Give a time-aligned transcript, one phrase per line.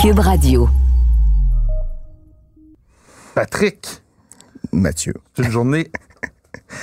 [0.00, 0.66] Cube Radio.
[3.34, 4.00] Patrick,
[4.72, 5.12] Mathieu.
[5.36, 5.90] c'est une journée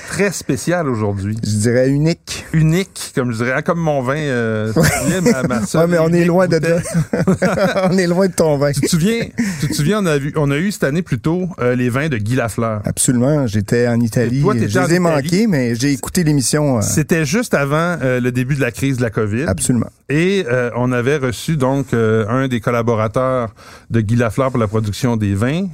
[0.10, 1.38] très spéciale aujourd'hui.
[1.44, 2.46] Je dirais unique.
[2.54, 4.16] Unique, comme je dirais, Ah, comme mon vin.
[4.18, 6.60] Euh, souviens, ma, ma Ouais, mais on est loin de
[7.90, 8.72] on est loin de ton vin.
[8.72, 9.26] Tu te souviens,
[9.60, 12.10] tu te souviens, on a, vu, on a eu cette année plutôt euh, les vins
[12.10, 12.82] de Guy Lafleur.
[12.86, 13.48] Absolument.
[13.48, 14.40] J'étais en Italie.
[14.40, 16.78] Et toi, je les ai manqués, mais j'ai écouté l'émission.
[16.78, 19.44] euh, C'était juste avant euh, le début de la crise de la COVID.
[19.48, 19.90] absolument.
[20.10, 23.54] Et euh, on avait reçu donc un des collaborateurs
[23.90, 25.66] de Guy Lafleur pour la production des vins.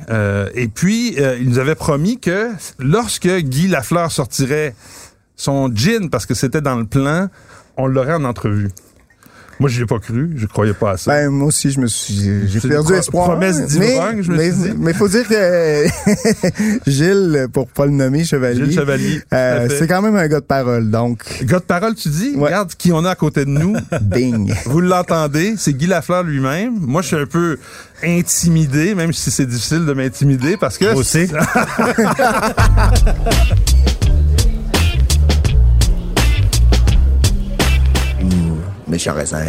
[0.56, 2.50] Et puis, il nous avait promis que
[2.80, 4.74] lorsque Guy Lafleur sortirait
[5.36, 7.28] son gin, parce que c'était dans le plan,
[7.78, 8.70] on l'aurait en entrevue.
[9.60, 10.32] Moi, je l'ai pas cru.
[10.36, 11.12] Je croyais pas à ça.
[11.12, 13.26] Ben, moi aussi, je me suis, j'ai perdu pro- espoir.
[13.30, 14.74] promesse mais, d'ivrogne, je me mais, suis dit.
[14.80, 15.86] mais faut dire que
[16.88, 20.46] Gilles, pour pas le nommer, Chevalier, Gilles Chevalier, euh, c'est quand même un gars de
[20.46, 20.90] parole.
[20.90, 22.46] Donc, Gars de parole, tu dis, Ouais.
[22.46, 23.76] regarde qui on a à côté de nous.
[24.02, 24.52] bing.
[24.66, 26.74] Vous l'entendez, c'est Guy Lafleur lui-même.
[26.80, 27.60] Moi, je suis un peu
[28.04, 30.86] intimidé, même si c'est difficile de m'intimider parce que...
[30.86, 31.28] Moi aussi.
[39.06, 39.44] Méchant raisin.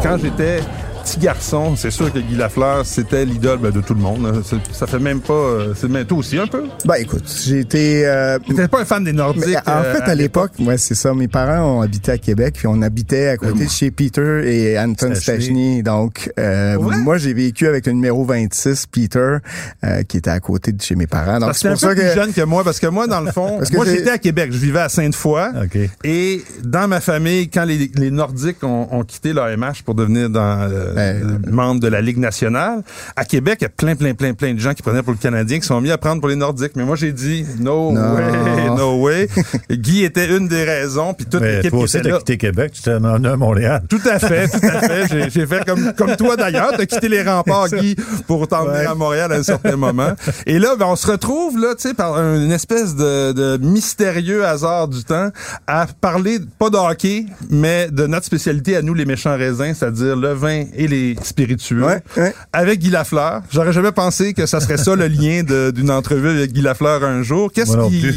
[0.00, 0.60] quand j'étais
[1.04, 4.26] petit garçon, c'est sûr que Guy Lafleur, c'était l'idole ben, de tout le monde.
[4.26, 4.40] hein.
[4.72, 5.32] Ça fait même pas...
[5.34, 6.64] euh, C'est même toi aussi un peu.
[6.86, 9.44] Ben, écoute, j'ai été, euh, T'étais pas un fan des Nordiques.
[9.46, 11.12] Mais en euh, fait, à l'époque, ouais, c'est ça.
[11.14, 14.78] Mes parents ont habité à Québec, puis on habitait à côté de chez Peter et
[14.78, 15.82] Anton Stachny.
[15.82, 16.96] Donc, euh, Ouais.
[16.98, 19.36] moi, j'ai vécu avec le numéro 26, Peter,
[19.84, 21.38] euh, qui était à côté de chez mes parents.
[21.38, 22.14] Donc, que c'est t'es un pour peu ça plus que...
[22.14, 24.50] jeune que moi, parce que moi, dans le fond, Parce que moi, j'étais à Québec.
[24.52, 25.50] Je vivais à Sainte-Foy.
[25.64, 25.78] OK.
[26.04, 30.62] Et dans ma famille, quand les, les Nordiques ont, ont quitté l'AMH pour devenir dans,
[30.62, 32.82] euh, Ben, euh, membre de la Ligue nationale,
[33.16, 35.18] à Québec, il y a plein, plein, plein, plein de gens qui prenaient pour le
[35.18, 36.72] Canadien qui sont mis à prendre pour les Nordiques.
[36.76, 38.14] Mais moi, j'ai dit, no, Non.
[38.14, 39.28] way, no way.
[39.70, 42.18] Guy était une des raisons, puis toute l'équipe qui aussi, était t'as là.
[42.18, 43.82] quitté Québec, tu t'es emmené à Montréal.
[43.88, 45.06] Tout à fait, tout à fait.
[45.10, 46.72] J'ai- J'ai fait comme, comme toi d'ailleurs.
[46.76, 48.86] T'as quitté les remparts, Guy, pour t'emmener Ouais.
[48.86, 50.12] à Montréal à un certain moment.
[50.46, 54.44] Et là, ben, on se retrouve, là, tu sais, par une espèce de, de mystérieux
[54.44, 55.30] hasard du temps,
[55.66, 60.16] à parler, pas de hockey, mais de notre spécialité à nous, les méchants raisins, c'est-à-dire
[60.16, 61.84] le vin et les spiritueux.
[61.84, 62.34] Ouais, ouais.
[62.52, 63.42] Avec Guy Lafleur.
[63.50, 67.22] J'aurais jamais pensé que ça serait ça le lien d'une entrevue avec Guy Lafleur un
[67.22, 67.52] jour.
[67.52, 68.12] Qu'est-ce qui...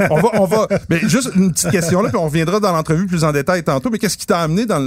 [0.10, 3.06] on va, on va, mais juste une petite question là, puis on reviendra dans l'entrevue
[3.06, 3.90] plus en détail tantôt.
[3.90, 4.82] Mais qu'est-ce qui t'a amené dans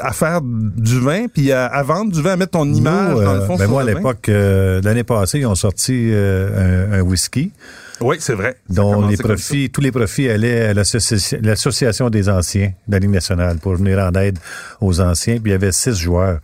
[0.00, 3.22] à faire du vin, puis à, à vendre du vin, à mettre ton image Nous,
[3.22, 5.54] dans le euh, fond ben sur moi, à le l'époque, euh, l'année passée, ils ont
[5.54, 7.52] sorti euh, un, un whisky
[8.00, 8.56] Oui, c'est vrai.
[8.68, 13.10] Dont les profits, tous les profits allaient à l'associ- l'association des anciens de la Ligue
[13.10, 14.38] nationale pour venir en aide
[14.80, 15.34] aux anciens.
[15.40, 16.38] Puis il y avait six joueurs.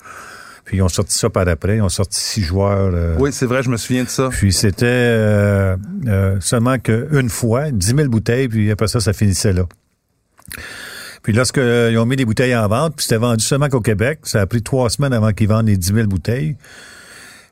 [0.65, 1.77] Puis ils ont sorti ça par après.
[1.77, 2.91] Ils ont sorti six joueurs.
[2.95, 3.17] euh.
[3.19, 4.31] Oui, c'est vrai, je me souviens de ça.
[4.31, 5.77] Puis c'était euh,
[6.09, 9.65] euh, seulement qu'une fois, 10 000 bouteilles, puis après ça, ça finissait là.
[11.23, 13.81] Puis lorsque euh, ils ont mis les bouteilles en vente, puis c'était vendu seulement qu'au
[13.81, 16.57] Québec, ça a pris trois semaines avant qu'ils vendent les 10 000 bouteilles.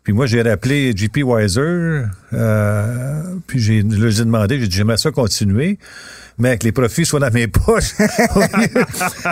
[0.04, 2.02] Puis moi, j'ai rappelé JP Weiser,
[2.32, 5.78] euh, puis j'ai, je leur ai demandé, j'ai dit, j'aimerais ça continuer,
[6.38, 7.94] mais que les profits soient dans mes poches
[8.34, 8.84] au lieu,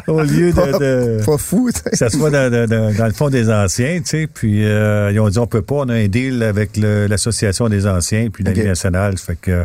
[0.06, 3.30] au lieu de- de Pas fou, que ça soit dans, dans- dans- dans le fond
[3.30, 4.28] des anciens, tu sais.
[4.32, 7.86] Puis euh, ils ont dit on peut pas, on a un deal avec l'association des
[7.88, 8.56] anciens puis la Ok.
[8.58, 9.18] Ligue nationale.
[9.18, 9.64] Fait que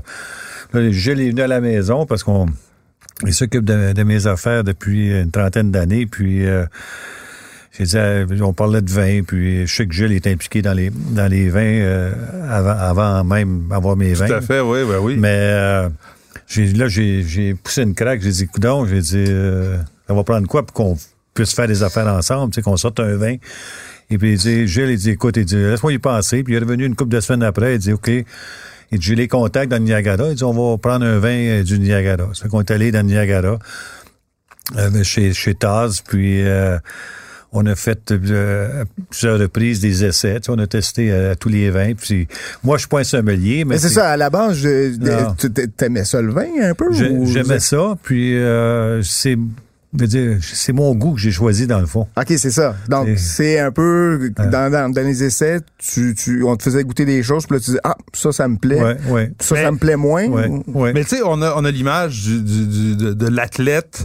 [0.73, 2.47] là, je l'ai venu à la maison parce qu'on
[3.25, 6.05] il s'occupe de, de mes affaires depuis une trentaine d'années.
[6.07, 6.65] Puis euh,
[7.77, 10.73] j'ai dit, euh, on parlait de vin, puis je sais que Gilles est impliqué dans
[10.73, 12.11] les dans les vins euh,
[12.49, 14.27] avant, avant même avoir mes vins.
[14.27, 15.15] Tout à fait, oui, oui, oui.
[15.17, 15.89] Mais euh,
[16.57, 18.21] là, j'ai, j'ai poussé une craque.
[18.21, 19.77] J'ai dit, coudon, j'ai dit, euh,
[20.07, 20.97] ça va prendre quoi pour qu'on
[21.33, 23.35] puisse faire des affaires ensemble, tu sais, qu'on sorte un vin?
[24.09, 26.43] Et puis, il dit, Gilles, il dit, écoute, il dit, laisse-moi y penser.
[26.43, 27.75] Puis, il est revenu une couple de semaines après.
[27.75, 28.07] Il dit, OK.
[28.07, 30.29] Il dit, j'ai les contacts dans le Niagara.
[30.29, 32.29] Il dit, on va prendre un vin euh, du Niagara.
[32.33, 33.57] Ça fait qu'on est allé dans le Niagara,
[34.77, 36.01] euh, chez, chez Taz.
[36.07, 36.77] Puis, euh,
[37.51, 40.39] on a fait euh, à plusieurs reprises des essais.
[40.39, 41.93] Tu sais, on a testé euh, tous les vins.
[41.93, 42.27] Puis,
[42.63, 44.61] moi, je suis pas un sommelier, mais, Mais c'est ça, à la base,
[45.37, 46.91] tu t'aimais ça le vin un peu?
[46.91, 49.37] J'aimais ça, puis euh, c'est
[49.97, 52.05] je veux dire, c'est mon goût que j'ai choisi dans le fond.
[52.17, 52.75] OK, c'est ça.
[52.89, 57.05] Donc, c'est un peu, dans, dans, dans les essais, tu, tu, on te faisait goûter
[57.05, 58.81] des choses, puis là, tu dis, ah, ça, ça me plaît.
[58.83, 59.31] Ouais, ouais.
[59.39, 60.27] Ça, Mais- ça me plaît moins.
[60.27, 60.91] Ouais, ou- ouais.
[60.91, 64.03] Mais tu sais, on a, on a l'image du, du- du- de, de l'athlète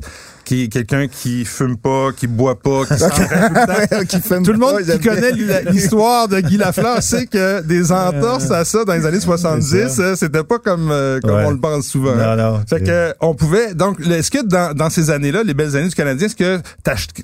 [0.50, 3.66] qui est quelqu'un qui fume pas, qui boit pas, qui tout le
[3.98, 4.04] temps.
[4.08, 5.30] qui fume Tout le monde pas, qui connaît
[5.70, 9.88] l'histoire de Guy Lafleur sait que des entorses à ça dans les années 70, C'est
[9.88, 10.02] ça.
[10.02, 11.44] euh, c'était pas comme, euh, comme Ouais.
[11.46, 12.16] on le pense souvent.
[12.16, 15.54] Non, non, Fait c'est- que, on pouvait, donc, est-ce que dans, dans ces années-là, les
[15.54, 16.60] belles années du Canadien, est-ce que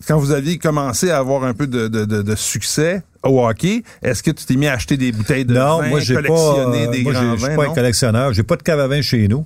[0.06, 3.82] quand vous aviez commencé à avoir un peu de, de, de, de succès au hockey,
[4.04, 6.86] est-ce que tu t'es mis à acheter des bouteilles de Non, vin, moi, pas, collectionner
[6.86, 7.74] euh, des moi, grands j'ai- je suis vins, pas un non?
[7.74, 8.32] collectionneur.
[8.32, 9.44] J'ai pas de cave à vin chez nous.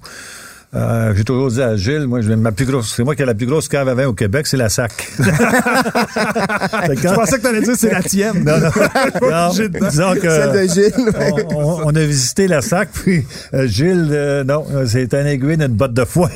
[0.72, 3.24] Euh, j'ai toujours dit à Gilles, moi, je- ma plus grosse, c'est moi qui ai
[3.24, 4.92] la plus grosse cave à vin au Québec, c'est la SAC.
[5.18, 8.44] Je pensais que t'allais dire c'est la tienne.
[8.44, 8.70] Non, non.
[9.30, 11.12] non disons que Celle de Gilles.
[11.50, 13.24] on, on- on a visité la SAC, puis
[13.54, 16.28] euh, Gilles, euh, non, c'est un aiguille d'une botte de foin.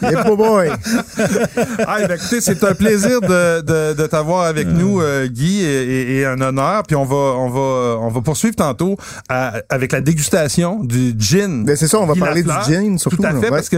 [0.00, 0.58] Il est pas bon.
[0.60, 0.74] hein.
[1.86, 5.66] Ah, ben, écoutez, c'est un plaisir de, de, de t'avoir avec nous, euh, Guy, et,
[5.82, 6.84] et- et un honneur.
[6.86, 8.96] Puis on va, on va, on va poursuivre tantôt
[9.28, 11.64] à- avec la dégustation du gin.
[11.64, 12.66] Ben, c'est ça, on va Guy parler Lafleur.
[12.66, 13.50] du gin, surtout, Tout à ouais.
[13.50, 13.76] parce que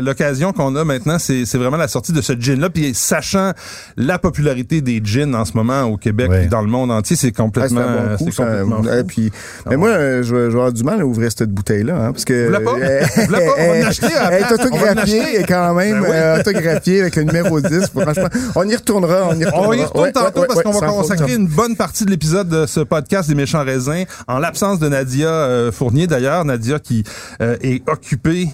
[0.00, 2.70] l'occasion qu'on a maintenant, c'est vraiment la sortie de ce gin-là.
[2.70, 3.52] Puis sachant
[3.96, 6.44] la popularité des gins en ce moment au Québec Ouais.
[6.44, 8.44] et dans le monde entier, c'est Ah, complètement, un bon coup, ça.
[8.44, 9.30] complètement puis,
[9.68, 12.12] mais moi, euh, je vais je vais avoir du mal à ouvrir cette bouteille-là, hein,
[12.12, 12.46] parce que.
[12.48, 12.72] Vous pas?
[13.26, 13.38] Vous pas?
[13.38, 16.08] On va elle- en acheter à la Elle est autographiée, quand même, Ben oui.
[16.12, 17.86] euh, autographiée avec le numéro 10.
[17.88, 19.68] Franchement, on y retournera, on y retournera.
[19.68, 22.66] On y retourne Ouais, tantôt parce qu'on va consacrer une bonne partie de l'épisode de
[22.66, 26.44] ce podcast des méchants raisins en l'absence de Nadia euh, Fournier d'ailleurs.
[26.44, 27.04] Nadia qui
[27.40, 28.48] euh, est occupée,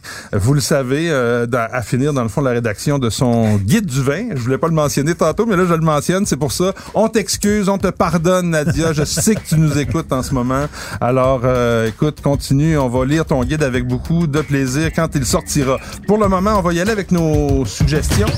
[0.45, 4.03] vous le savez, euh, à finir dans le fond la rédaction de son guide du
[4.03, 4.29] vin.
[4.35, 6.27] Je voulais pas le mentionner tantôt, mais là je le mentionne.
[6.27, 6.75] C'est pour ça.
[6.93, 8.93] On t'excuse, on te pardonne Nadia.
[8.93, 10.67] Je sais que tu nous écoutes en ce moment.
[11.01, 12.77] Alors euh, écoute, continue.
[12.77, 15.79] On va lire ton guide avec beaucoup de plaisir quand il sortira.
[16.07, 18.29] Pour le moment, on va y aller avec nos suggestions.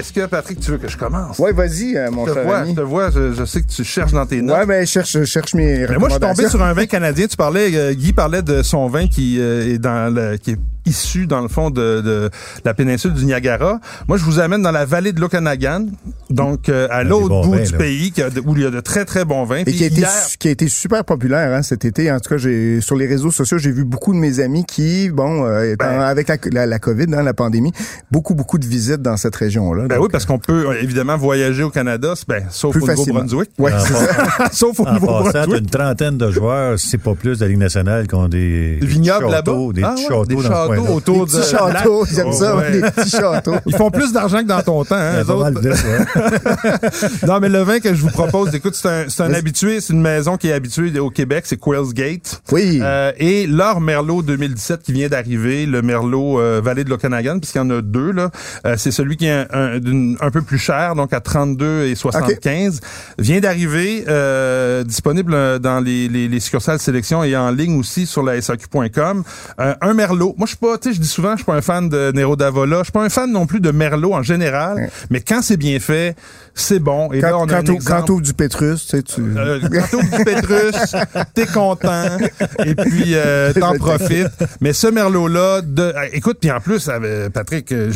[0.00, 1.38] Est-ce que, Patrick, tu veux que je commence?
[1.38, 2.70] Ouais, vas-y, euh, mon Je te cher vois, ami.
[2.70, 4.56] je te vois, je, je sais que tu cherches dans tes notes.
[4.56, 6.86] Ouais, mais je cherche, je cherche mes Mais moi, je suis tombé sur un vin
[6.86, 7.26] canadien.
[7.26, 10.58] Tu parlais, euh, Guy parlait de son vin qui euh, est dans le, qui est
[10.86, 12.30] issu dans le fond de, de
[12.64, 13.80] la péninsule du Niagara.
[14.08, 15.86] Moi, je vous amène dans la vallée de l'Okanagan,
[16.30, 17.78] donc euh, à des l'autre bout vins, du là.
[17.78, 19.58] pays, qui a de- où il y a de très très bons vins.
[19.58, 22.10] Et Puis qui a, été, hier- qui a été super populaire hein, cet été.
[22.10, 25.10] En tout cas, j'ai sur les réseaux sociaux, j'ai vu beaucoup de mes amis qui,
[25.10, 26.00] bon, euh, Ben.
[26.00, 27.72] avec la, la, la COVID, hein, la pandémie,
[28.10, 29.86] beaucoup, beaucoup de visites dans cette région-là.
[29.86, 32.80] Ben Donc, oui, parce qu'on peut euh, évidemment voyager au Canada, ben, sauf au.
[32.80, 33.50] Nouveau-Brunswick.
[33.58, 33.72] Ouais,
[34.52, 35.58] sauf au Nouveau-Brunswick.
[35.60, 38.86] une trentaine de joueurs, c'est pas plus, de la Ligue nationale qui ont des, des
[38.86, 39.36] Vignobles là-bas?
[39.52, 40.34] châteaux, des Ah ouais, des
[40.76, 43.54] châteaux autour Des de petits châteaux, j'aime ça, ouais, des petits châteaux.
[43.66, 45.60] Ils font plus d'argent que dans ton temps, hein, eux autres.
[47.26, 49.92] Non, mais le vin que je vous propose, écoute, c'est un, c'est un habitué, c'est
[49.92, 52.42] une maison qui est habituée au Québec, c'est Quail's Gate.
[52.52, 52.80] Oui.
[52.82, 57.58] Euh, et leur Merlot 2017 qui vient d'arriver, le Merlot euh, Vallée de l'Okanagan, puisqu'il
[57.58, 58.30] y en a deux, là.
[58.66, 61.84] Euh, c'est celui qui est un, un- d'une- un peu plus cher, donc à 32
[61.84, 62.80] et 75.
[63.18, 68.06] Vient d'arriver, euh, disponible euh, dans les, les, les succursales sélection et en ligne aussi
[68.06, 69.22] sur la SAQ.com.
[69.60, 70.34] Euh, un Merlot.
[70.38, 72.36] Moi, je pas, tu sais, je dis souvent, je suis pas un fan de Nero
[72.36, 72.78] d'Avola.
[72.78, 74.90] Je suis pas un fan non plus de Merlot en général.
[75.10, 76.16] Mais quand c'est bien fait,
[76.54, 77.10] c'est bon.
[77.12, 79.20] Et là, Quand, on a quand du Pétrus, tu sais, tu...
[79.20, 80.94] Euh, quand du Pétrus,
[81.34, 82.18] t'es content,
[82.64, 84.28] et puis euh, t'en profites.
[84.60, 86.90] Mais ce Merlot-là, de, euh, écoute, puis en plus,
[87.32, 87.92] Patrick, euh,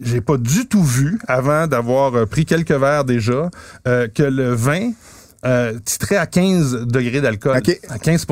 [0.00, 3.50] j'ai pas du tout vu, avant d'avoir euh, pris quelques verres déjà,
[3.86, 4.90] euh, que le vin
[5.44, 7.56] euh, titrait à 15 degrés d'alcool.
[7.58, 7.78] OK.
[7.88, 8.26] À 15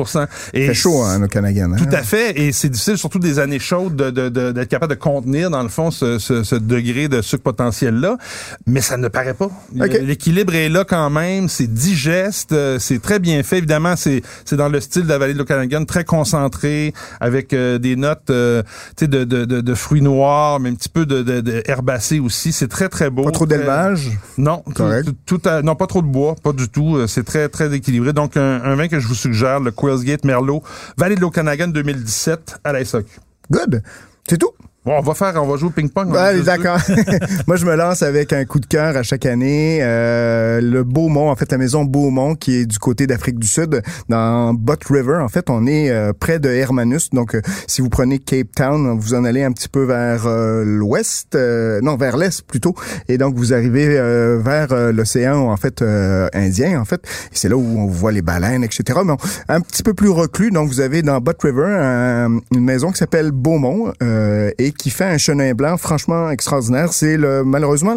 [0.53, 1.71] et fait chaud hein, Canadien.
[1.71, 1.75] Hein?
[1.77, 4.93] tout à fait, et c'est difficile, surtout des années chaudes, de- de- de- d'être capable
[4.93, 8.17] de contenir, dans le fond, ce, ce- ce degré de sucre potentiel-là.
[8.65, 9.45] Mais ça ne paraît pas.
[9.79, 9.99] OK.
[10.01, 13.57] L'équilibre est là quand même, c'est digeste, euh, c'est très bien fait.
[13.59, 17.77] Évidemment, c'est c'est dans le style de la vallée de l'Okanagan, très concentré, avec euh,
[17.77, 18.63] des notes euh,
[18.99, 22.51] de, de, de, de fruits noirs, mais un petit peu de, de, de herbacées aussi.
[22.51, 23.23] C'est très, très beau.
[23.23, 24.09] Pas trop d'élevage?
[24.37, 25.09] non, Correct.
[25.25, 26.97] tout, tout à- non, pas trop de bois, pas du tout.
[27.07, 28.13] C'est très, très équilibré.
[28.13, 30.63] Donc, un, vin que je vous suggère, le Quail's Gate Merlot,
[30.97, 33.19] Vallée de l'Okanagan 2017 à SAQ.
[33.51, 33.83] Good.
[34.27, 34.51] C'est tout.
[34.85, 36.11] Bon, on va faire, on va jouer au ping-pong.
[36.33, 36.43] deux.
[36.43, 36.77] d'accord.
[37.47, 39.79] Moi, je me lance avec un coup de cœur à chaque année.
[39.81, 43.81] Euh, le Beaumont, en fait, la maison Beaumont, qui est du côté d'Afrique du Sud,
[44.09, 45.19] dans Butt River.
[45.21, 47.11] En fait, on est euh, près de Hermanus.
[47.11, 50.63] Donc, euh, si vous prenez Cape Town, vous en allez un petit peu vers euh,
[50.65, 52.75] l'ouest, euh, non, vers l'est plutôt.
[53.07, 57.01] Et donc, vous arrivez euh, vers l'océan, en fait, euh, Indien, en fait.
[57.31, 58.99] Et c'est là où on voit les baleines, etc.
[59.05, 60.51] Mais on- un petit peu plus reclus.
[60.51, 65.05] Donc, vous avez dans Butt River un- une maison qui s'appelle Beaumont euh, qui fait
[65.05, 66.93] un chenin blanc franchement extraordinaire.
[66.93, 67.95] C'est le malheureusement,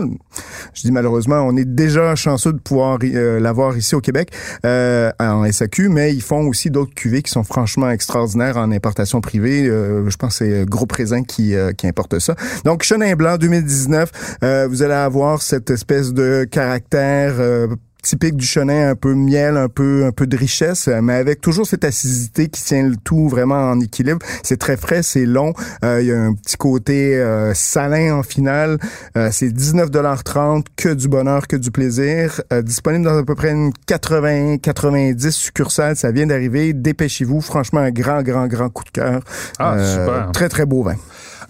[0.75, 4.33] je dis malheureusement, on est déjà chanceux de pouvoir euh, l'avoir ici au Québec
[4.64, 9.21] euh, en SAQ, mais ils font aussi d'autres cuvées qui sont franchement extraordinaires en importation
[9.21, 9.66] privée.
[9.66, 12.35] Euh, je pense que c'est Gros Présent qui, euh, qui importe ça.
[12.64, 17.68] Donc chenin blanc 2019, euh, vous allez avoir cette espèce de caractère euh,
[18.06, 21.66] typique du chenin, un peu miel, un peu un peu de richesse, mais avec toujours
[21.66, 24.20] cette acidité qui tient le tout vraiment en équilibre.
[24.44, 25.54] C'est très frais, c'est long.
[25.84, 28.78] Euh, il y a un petit côté euh, salin en finale.
[29.16, 32.40] Euh, c'est 19,30 que du bonheur, que du plaisir.
[32.62, 35.96] disponible dans à peu près une 80-90 succursales.
[35.96, 36.72] Ça vient d'arriver.
[36.72, 37.40] Dépêchez-vous.
[37.40, 39.20] Franchement, un grand, grand, grand coup de cœur.
[39.58, 40.30] Ah, super.
[40.32, 40.96] Très, très beau vin.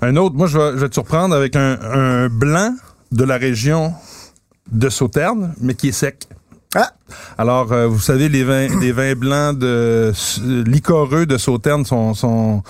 [0.01, 2.75] Un autre, moi, je vais, je vais te surprendre avec un, un blanc
[3.13, 3.93] de la région
[4.73, 6.27] de Sauternes, mais qui est sec.
[6.75, 6.93] Ah!
[7.39, 10.13] Alors, euh, vous savez, les vins, les vins blancs de
[10.65, 12.63] licoreux de Sauternes sont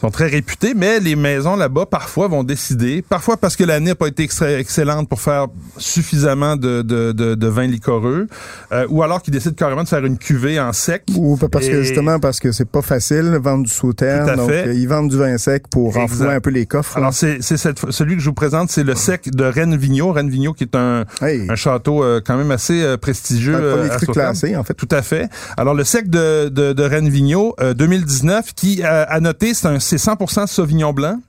[0.00, 3.94] sont très réputés, mais les maisons là-bas, parfois, vont décider, parfois parce que l'année n'a
[3.94, 4.26] pas été
[4.58, 8.26] excellente pour faire suffisamment de, de, de, de vin liquoreux,
[8.72, 11.02] euh, ou alors qu'ils décident carrément de faire une cuvée en sec.
[11.16, 14.88] Ou parce que justement, parce que c'est pas facile vendre du sauterne, donc euh, ils
[14.88, 16.96] vendent du vin sec pour renflouer un peu les coffres.
[16.96, 20.12] Alors, c'est celui que je vous présente, c'est le sec de Rennes Vigneault.
[20.12, 23.54] Rennes Vigneault qui est un, un château euh, quand même assez prestigieux.
[23.54, 24.74] Un à classé, en fait.
[24.74, 25.28] Tout à fait.
[25.58, 29.96] Alors, le sec de, de, de Rennes Vigneault 2019, qui, a noté, c'est un c'est
[29.96, 31.20] 100% Sauvignon blanc.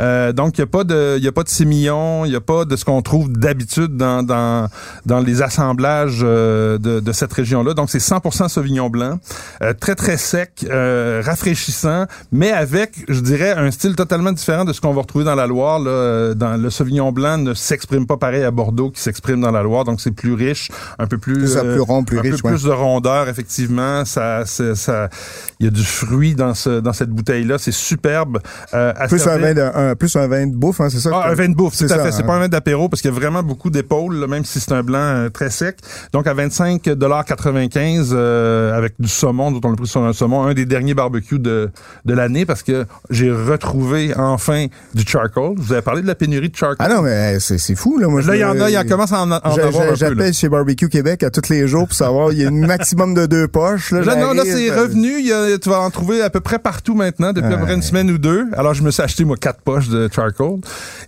[0.00, 2.36] Euh, donc, il n'y a pas de, il y a pas de sémillon, il n'y
[2.36, 4.68] a pas de ce qu'on trouve d'habitude dans, dans,
[5.06, 7.74] dans les assemblages euh, de, de cette région-là.
[7.74, 9.18] Donc, c'est 100% Sauvignon blanc,
[9.62, 14.80] euh, très très sec, rafraîchissant, mais avec, je dirais, un style totalement différent de ce
[14.80, 15.78] qu'on va retrouver dans la Loire.
[15.78, 16.34] Là.
[16.34, 19.84] Dans le Sauvignon blanc ne s'exprime pas pareil à Bordeaux qui s'exprime dans la Loire,
[19.84, 22.62] donc c'est plus riche, un peu plus, ça, plus rond, plus un riche, peu plus
[22.64, 24.04] de rondeur effectivement.
[24.04, 25.08] Ça, ça,
[25.60, 28.38] il y a du fruit dans ce, dans cette bouteille-là, c'est superbe.
[29.08, 31.10] plus un vin de, plus un vin de bouffe, hein, c'est ça?
[31.12, 32.12] Ah, un vin de bouffe, tout à fait.
[32.12, 34.72] C'est pas un vin d'apéro parce qu'il y a vraiment beaucoup d'épaules, même si c'est
[34.72, 35.78] un blanc euh, très sec.
[36.12, 40.54] Donc à 25,95 euh, avec du saumon, dont on l'a pris sur un saumon, un
[40.54, 41.70] des derniers barbecues de,
[42.04, 45.54] de l'année parce que j'ai retrouvé enfin du charcoal.
[45.56, 46.76] Vous avez parlé de la pénurie de charcoal.
[46.90, 47.98] Ah non, mais c'est fou.
[47.98, 49.88] Là, Moi, là il y en a, il y en commence à en, avoir un
[49.88, 49.94] peu.
[49.94, 53.14] J'appelle chez Barbecue Québec à tous les jours pour savoir, il y a un maximum
[53.14, 53.92] de deux poches.
[53.92, 55.18] Là, non, là c'est euh, revenu.
[55.18, 57.64] Il y a, tu vas en trouver à peu près partout maintenant depuis à peu
[57.64, 58.46] près une semaine ou deux.
[58.56, 60.58] Alors je me suis acheté moi quatre poches de charcoal.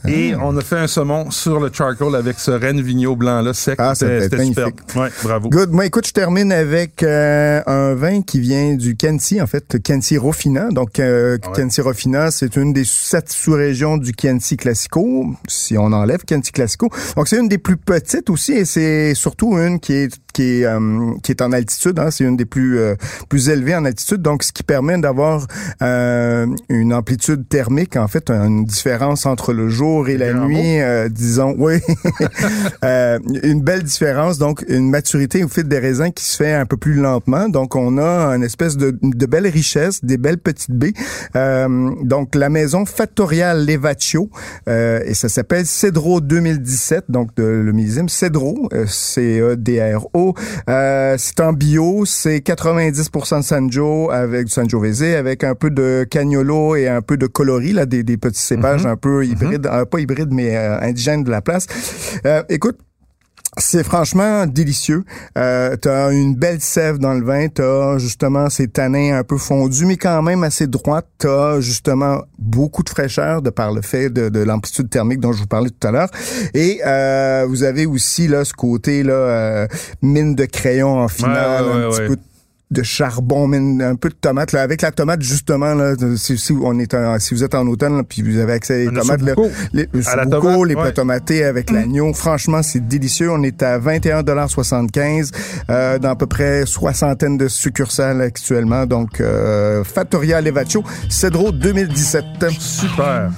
[0.08, 0.40] Et ah.
[0.42, 3.76] on a fait un saumon sur le charcoal avec ce Rennes Vigneault blanc-là, sec.
[3.78, 4.68] Ah, c'était super.
[4.96, 5.48] Ouais, bravo.
[5.48, 5.70] Good.
[5.72, 10.18] Moi, écoute, je termine avec euh, un vin qui vient du Chianti, en fait, Chianti
[10.18, 10.68] Rofina.
[10.70, 15.92] Donc, euh, ah Chianti Rofina, c'est une des sept sous-régions du Chianti Classico, si on
[15.92, 16.88] enlève Chianti Classico.
[17.16, 20.64] Donc, c'est une des plus petites aussi, et c'est surtout une qui est qui est
[20.64, 21.98] euh, qui est en altitude.
[21.98, 22.94] Hein, c'est une des plus euh,
[23.28, 25.46] plus élevées en altitude, donc ce qui permet d'avoir
[25.82, 31.54] euh, une amplitude thermique, en fait, une différence entre le jour et la nuit, disons.
[31.58, 31.74] Oui,
[32.82, 36.76] une belle différence, donc une maturité au fil des raisins qui se fait un peu
[36.76, 37.48] plus lentement.
[37.48, 40.92] Donc on a une espèce de, de belle richesse, des belles petites baies.
[41.34, 44.28] donc la maison Fattorial Levaccio,
[44.66, 50.34] et ça s'appelle Cedro 2017, donc de, le millésime Cedro, C E D R O
[50.68, 56.06] euh, c'est en bio, c'est 90% de Sanjo avec du Sangiovese avec un peu de
[56.08, 58.90] cagnolo et un peu de coloris là, des, petits cépages mhm.
[58.90, 59.72] un peu hybrides, mhm.
[59.72, 61.66] euh, pas hybrides mais euh, indigènes de la place.
[62.48, 62.78] écoute,
[63.58, 65.04] c'est franchement délicieux.
[65.36, 69.86] Euh, t'as une belle sève dans le vin, t'as justement ces tanins un peu fondus,
[69.86, 71.08] mais quand même assez droites.
[71.18, 75.46] T'as justement beaucoup de fraîcheur de par le fait de, l'amplitude thermique dont je vous
[75.46, 76.10] parlais tout à l'heure.
[76.54, 79.66] Et euh, vous avez aussi là ce côté là euh,
[80.00, 82.22] mine de crayon en finale, un petit peu de
[82.82, 84.52] charbon, un peu de tomate.
[84.52, 84.62] Là.
[84.62, 88.38] Avec la tomate, justement, là, si, on est si vous êtes en automne, puis vous
[88.38, 89.34] avez accès à des tomates, là,
[89.72, 91.74] les, à la tomate, les plats tomatés avec mm.
[91.74, 93.30] l'agneau, franchement, c'est délicieux.
[93.30, 95.30] On est à 21,75
[95.68, 98.86] euh, dans à peu près soixantaine de succursales actuellement.
[98.86, 102.24] Donc, euh, Fattoria Levaccio, Cedro 2017.
[102.58, 103.30] Super.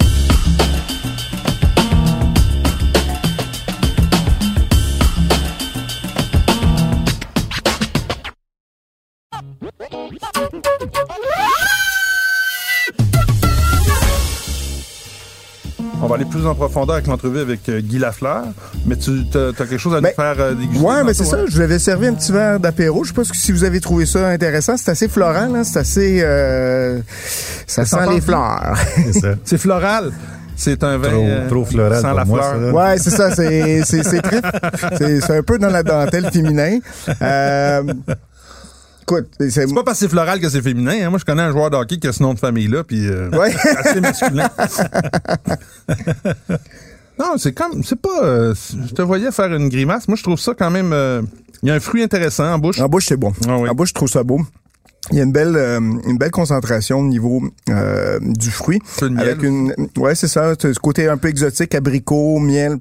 [16.13, 18.43] Va aller plus en profondeur avec l'entrevue avec euh, Guy Lafleur,
[18.85, 20.85] mais tu as, quelque chose à nous ben, faire euh, déguster.
[20.85, 21.45] Ouais, mais c'est ça.
[21.45, 23.03] Je vous avais servi un petit verre d'apéro.
[23.03, 24.77] Je sais pas si vous avez trouvé ça intéressant.
[24.77, 26.19] C'est assez floral, c'est assez.
[26.21, 26.99] Euh,
[27.67, 28.75] ça, sent les fleurs.
[29.43, 30.11] C'est floral.
[30.55, 32.73] C'est un vin trop, floral sans la fleur.
[32.73, 33.31] ouais, c'est ça.
[33.35, 36.77] C'est c'est un peu dans la dentelle féminin.
[37.21, 37.83] Euh,
[39.03, 40.95] Écoute, c'est pas parce que c'est floral que c'est féminin.
[41.03, 41.09] Hein.
[41.09, 43.29] Moi, je connais un joueur de hockey qui a ce nom de famille-là, puis euh,
[43.37, 43.53] ouais.
[43.77, 44.49] assez masculin.
[47.19, 48.23] non, c'est comme, c'est pas.
[48.23, 48.55] Euh,
[48.87, 50.07] je te voyais faire une grimace.
[50.07, 50.93] Moi, je trouve ça quand même.
[50.93, 51.21] Euh,
[51.63, 52.79] il y a un fruit intéressant en bouche.
[52.79, 53.33] En bouche, c'est bon.
[53.45, 54.39] Ah en bouche, je trouve ça beau.
[55.11, 57.43] Il y a une belle une belle concentration au niveau
[58.21, 58.81] du fruit
[59.17, 62.77] avec une ouais c'est ça ce côté un peu exotique abricot miel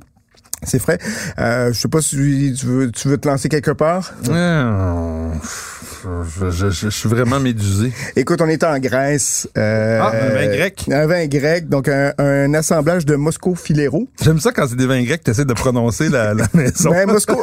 [0.64, 0.98] C'est frais.
[1.38, 4.12] Euh, je sais pas si tu veux, tu veux te lancer quelque part.
[4.28, 5.28] Euh,
[6.02, 7.92] je, je- je- je suis vraiment médusé.
[8.16, 9.48] Écoute, on est en Grèce.
[9.56, 10.84] euh, Ah, un vin grec.
[10.90, 14.08] Un vin grec, donc un, un assemblage de Moscow Filero.
[14.22, 16.90] J'aime ça quand c'est des vins grecs, tu essaies de prononcer la, la maison.
[16.90, 17.42] Ben, Moscow,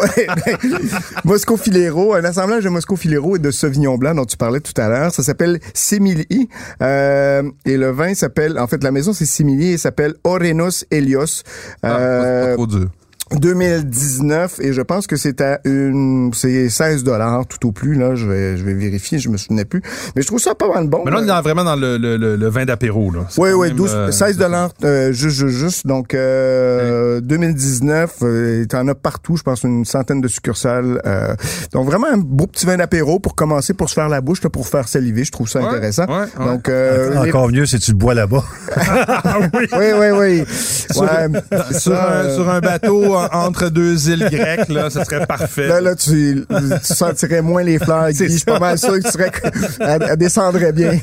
[1.23, 4.79] Moscow Filero, un assemblage de Moscow Filero et de Sauvignon Blanc dont tu parlais tout
[4.79, 5.13] à l'heure.
[5.13, 6.49] Ça s'appelle Simili.
[6.81, 11.43] Euh, et le vin s'appelle, en fait, la maison c'est Simili et s'appelle Orenos Helios.
[11.83, 12.89] Ah, Euh, c'est pas trop dur.
[13.35, 18.15] 2019 et je pense que c'est à une c'est 16 dollars tout au plus là
[18.15, 19.81] je vais je vais vérifier je me souvenais plus
[20.15, 21.97] mais je trouve ça pas mal bon Mais là, on est dans- vraiment dans le,
[21.97, 23.11] le, le, le vin d'apéro.
[23.11, 23.21] là.
[23.37, 25.87] Oui, oui, même, 12, euh, 16 dollars, euh, juste, juste, juste.
[25.87, 31.01] Donc, euh, 2019, euh, t'en as partout, je pense, une centaine de succursales.
[31.05, 31.35] euh,
[31.73, 34.49] donc, vraiment un beau petit vin d'apéro pour commencer, pour se faire la bouche, là,
[34.49, 35.23] pour faire saliver.
[35.23, 36.05] Je trouve ça Ouais, intéressant.
[36.07, 36.45] ouais, ouais.
[36.45, 38.43] Donc, euh, les- Encore mieux si tu le bois là-bas.
[39.53, 39.67] oui,
[39.99, 40.43] oui, oui.
[40.47, 45.25] Sur, sur ça, un, euh, sur un bateau entre deux îles grecques, là, ça serait
[45.25, 45.67] parfait.
[45.67, 48.09] Là, là, tu, tu sentirais moins les fleurs.
[48.09, 48.17] Guy.
[48.17, 49.31] Je suis pas mal sûr que tu serais,
[49.79, 50.97] elle, elle descendrait bien.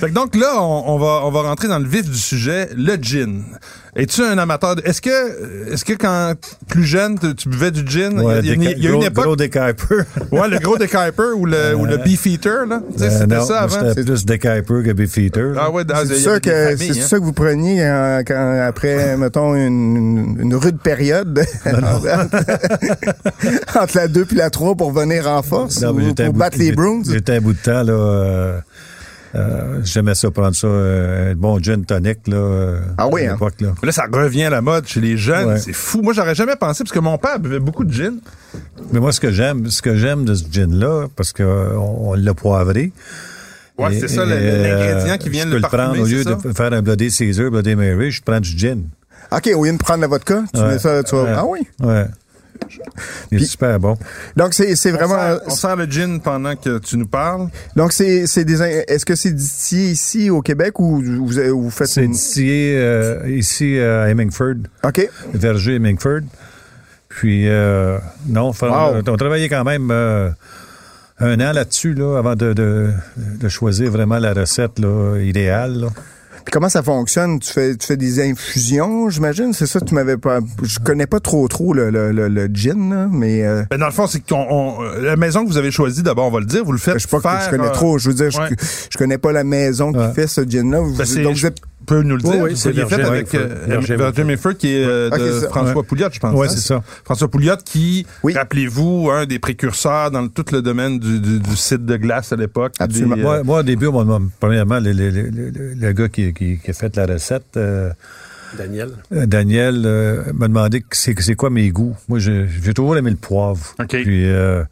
[0.00, 2.68] Fait que donc là, on, on va on va rentrer dans le vif du sujet,
[2.76, 3.42] le gin.
[3.96, 4.82] Es-tu un amateur de...
[4.84, 6.34] Est-ce que est-ce que quand
[6.68, 8.72] plus jeune tu, tu buvais du gin, Ouais, il y a, y a une, des-
[8.76, 9.82] il y a une gros, époque gros décaper.
[10.32, 13.60] Ouais, le gros Decaper ou le ou le Beefeater là, tu sais, Euh, c'était ça
[13.60, 13.88] avant.
[13.90, 15.54] C'était plus décaper que Beefeater.
[15.56, 16.94] Ah ouais, C'est ça que c'est hein.
[17.06, 21.44] ça que vous preniez euh, quand, après, mettons, une, une rude période?
[23.80, 26.58] Entre la 2 puis la 3 pour venir en force Non, mais ou pour battre
[26.58, 27.02] les j'ai- Bruins?
[27.08, 28.60] J'étais un bout de temps, là.
[29.34, 32.36] Euh, euh, J'aimais ça, prendre ça, euh, un bon gin tonic, là.
[32.36, 33.32] euh, Ah oui, à hein?
[33.32, 33.74] l'époque, là.
[33.82, 35.48] Là, ça revient à la mode chez les jeunes.
[35.48, 35.58] Ouais.
[35.58, 36.02] C'est fou.
[36.02, 38.14] Moi, j'aurais jamais pensé parce que mon père buvait beaucoup de gin.
[38.92, 42.34] Mais moi, ce que j'aime, ce que j'aime de ce gin-là, parce qu'on on, l'a
[42.34, 42.92] poivré.
[43.76, 46.04] Ouais, Et- c'est ça, euh, l'ingrédient qui vient je de peux le le prendre, au
[46.06, 46.34] lieu ça?
[46.36, 48.82] de faire un Bloody Caesar, Bloody Mary, je prends du gin.
[49.32, 50.68] OK, au lieu de prendre la vodka, tu Ouais.
[50.68, 51.32] mets ça, tu vas- Ouais.
[51.34, 51.60] Ah oui?
[51.80, 52.06] Ouais.
[53.30, 53.96] Il est Puis- super bon.
[54.36, 55.16] Donc, c'est c'est On vraiment...
[55.16, 57.48] sert, on sert le gin pendant que tu nous parles.
[57.76, 58.60] Donc, c'est c'est des...
[58.62, 61.88] Est-ce que c'est d'ici, ici, au Québec, ou vous, vous faites...
[61.88, 64.54] C'est une- distillé euh, ici à Hemingford,
[64.84, 65.08] OK.
[65.32, 66.20] verger Hemingford.
[67.08, 69.02] Puis, euh, non, Wow.
[69.06, 70.30] on travaillait quand même euh,
[71.20, 75.74] un an là-dessus, là, avant de, de, de choisir vraiment la recette là, idéale.
[75.80, 75.88] là.
[76.44, 77.38] Puis comment ça fonctionne?
[77.40, 79.52] Tu fais, tu fais des infusions, j'imagine?
[79.54, 80.40] C'est ça, tu m'avais pas...
[80.62, 83.42] Je connais pas trop trop le, le, le, le gin, là, mais...
[83.44, 84.34] euh, Ben, dans le fond, c'est que
[85.02, 86.98] la maison que vous avez choisie, d'abord, on va le dire, vous le faites je
[87.00, 87.98] sais pas faire, que je connais euh, trop.
[87.98, 88.48] Je veux dire, je- ouais.
[88.90, 90.12] je, connais pas la maison qui Ouais.
[90.14, 90.80] fait ce gin-là.
[90.98, 91.56] Ben, donc, vous êtes...
[91.84, 92.30] peut nous le dire.
[92.34, 95.30] Oui, oui, c'est fait avec euh, Mayford, qui est euh, Ok, de.
[95.48, 95.82] François Ouais.
[95.84, 96.34] Pouliot, je pense.
[96.34, 96.50] Ouais, hein?
[96.54, 96.82] c'est ça.
[97.04, 98.32] François Pouliot qui, Oui.
[98.34, 102.36] rappelez-vous, un des précurseurs dans tout le domaine du, du, du site de glace à
[102.36, 102.74] l'époque.
[102.78, 103.14] Absolument.
[103.16, 106.32] Des, euh, Moi, moi, au début, moi, premièrement, le, le- le- le- le gars qui,
[106.32, 107.90] qui- qui a fait la recette, euh,
[108.56, 108.90] Daniel?
[109.12, 111.96] euh, Daniel, euh, m'a demandé que c'est c'est quoi mes goûts.
[112.08, 113.74] Moi, j'ai j'ai toujours aimé le poivre.
[113.80, 113.86] OK.
[113.88, 114.62] Puis, euh,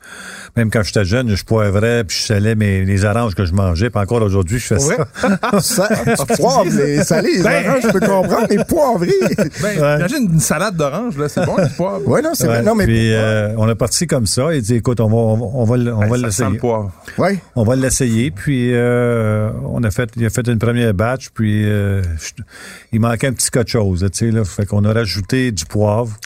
[0.56, 3.90] même quand j'étais jeune, je poivrais, puis je salais mes, les oranges que je mangeais.
[3.90, 4.96] Puis encore aujourd'hui, je fais Ouais.
[5.60, 5.60] ça.
[5.60, 5.88] Ça,
[6.28, 9.12] tu poivres, les salés, les Ben- oranges, je peux comprendre, mais poivrés.
[9.62, 12.06] Ben, imagine une salade d'orange, là, c'est bon, du poivre.
[12.08, 12.62] ouais, non, c'est Ouais, vrai.
[12.62, 12.84] Non, mais.
[12.84, 14.54] puis, euh, on est parti comme ça.
[14.54, 16.58] Il dit, écoute, on va, on va, on va, le- Ben, ça sent le l'essayer.
[16.58, 16.92] poivre.
[17.18, 17.38] ouais.
[17.56, 21.64] On va l'essayer, puis euh, on a fait, il a fait une première batch, puis
[21.64, 22.42] euh, je-
[22.92, 26.16] il manquait un petit quelque chose, sais, là, fait qu'on a rajouté du poivre,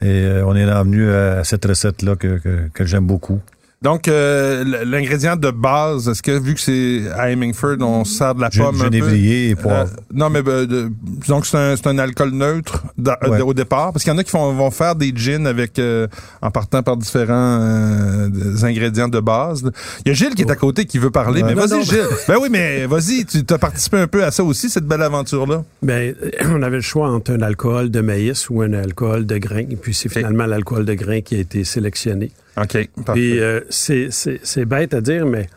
[0.00, 3.40] et euh, on est revenu à cette recette-là que j'aime beaucoup.
[3.82, 8.42] Donc, euh, l'ingrédient de base, est-ce que vu que c'est à Hemingford, on sert de
[8.42, 9.54] la pomme un peu?
[9.62, 9.90] Poivre.
[9.90, 10.92] Euh, non, mais ben, de-
[11.26, 13.40] donc c'est un, c'est un alcool neutre euh, Ouais.
[13.40, 16.06] au départ, parce qu'il y en a qui font, vont faire des gins avec euh,
[16.42, 18.28] en partant par différents euh,
[18.64, 19.62] ingrédients de base.
[20.04, 21.82] Il y a Gilles qui est à côté qui veut parler, mais Non, vas-y non.
[21.82, 22.04] Gilles.
[22.28, 25.64] ben oui, mais vas-y, tu as participé un peu à ça aussi, cette belle aventure-là.
[25.82, 26.14] Ben,
[26.50, 29.64] on avait le choix entre un alcool de maïs ou un alcool de grain.
[29.70, 32.30] Et puis, c'est finalement l'alcool de grain qui a été sélectionné.
[32.56, 32.88] OK.
[33.12, 35.48] Puis, euh, c'est- c'est c'est bête à dire, mais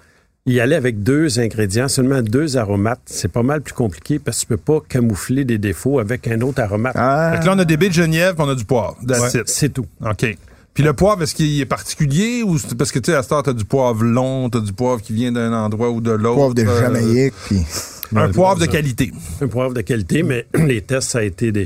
[0.45, 4.41] y aller avec deux ingrédients, seulement deux aromates, c'est pas mal plus compliqué parce que
[4.41, 6.93] tu peux pas camoufler des défauts avec un autre aromate.
[6.97, 8.97] Ah, là, on a des baies de Genièvre, puis on a du poivre.
[9.07, 9.43] That's it.
[9.47, 9.85] C'est tout.
[10.05, 10.37] OK.
[10.73, 13.31] Puis le poivre, est-ce qu'il est particulier ou c'est parce que tu sais, à cette
[13.31, 16.35] heure, t'as du poivre long, t'as du poivre qui vient d'un endroit ou de l'autre.
[16.35, 17.59] poivre de euh, Jamaïque, puis.
[18.15, 19.11] Un Ouais, poivre de qualité.
[19.41, 21.65] Un poivre de qualité, mais les tests, ça a été des,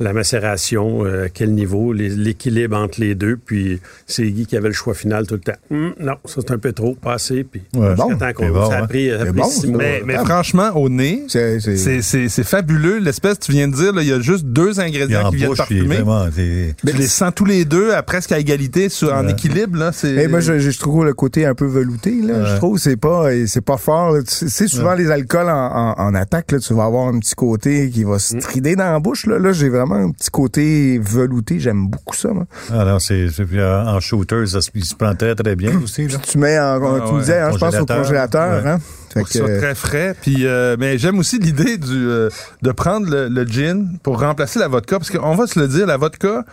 [0.00, 3.36] la macération, euh, à quel niveau, les- l'équilibre entre les deux.
[3.36, 5.58] Puis c'est Guy qui avait le choix final tout le temps.
[5.70, 7.44] Hum, non, ça c'est un peu trop, pas assez.
[7.44, 7.94] Puis Ouais.
[7.94, 8.86] Bon, c'est bon, ça a hein.
[8.86, 9.66] pris, ça a C'est pris bon, six ça.
[9.68, 9.78] mois.
[9.78, 12.98] Mais, mais franchement, au nez, C'est- c'est- c'est c'est- c'est fabuleux.
[12.98, 15.96] L'espèce, tu viens de dire, il y a juste deux ingrédients en qui viennent parfumer.
[15.96, 16.26] vraiment...
[16.34, 19.78] c'est- Tu les sens tous les deux à presque à égalité, sur, en équilibre.
[19.78, 20.14] Là, c'est...
[20.14, 22.34] Eh, moi, je, je trouve le côté un peu velouté, là.
[22.34, 22.46] Ouais.
[22.50, 24.14] Je trouve que c'est pas, c'est pas fort.
[24.26, 27.90] sais, souvent, les alcools en, en, en attaque, là, tu vas avoir un petit côté
[27.90, 29.38] qui va se trider dans la bouche, là.
[29.38, 31.58] Là, j'ai vraiment vraiment un petit côté velouté.
[31.58, 32.46] J'aime beaucoup ça, moi.
[32.70, 36.06] Ah non, c'est, euh, en shooter, ça se, il se prend très, très bien aussi.
[36.08, 36.18] Là.
[36.18, 38.62] Tu mets en, Ah, tu me ouais, disais, hein, je pense au congélateur.
[38.64, 38.70] Ouais.
[38.70, 38.78] hein.
[39.12, 40.14] Fait Pour que ce soit que, très frais.
[40.20, 42.28] Puis, euh, mais j'aime aussi l'idée du euh,
[42.62, 44.98] de prendre le, le gin pour remplacer la vodka.
[44.98, 46.44] Parce qu'on va se le dire, la vodka...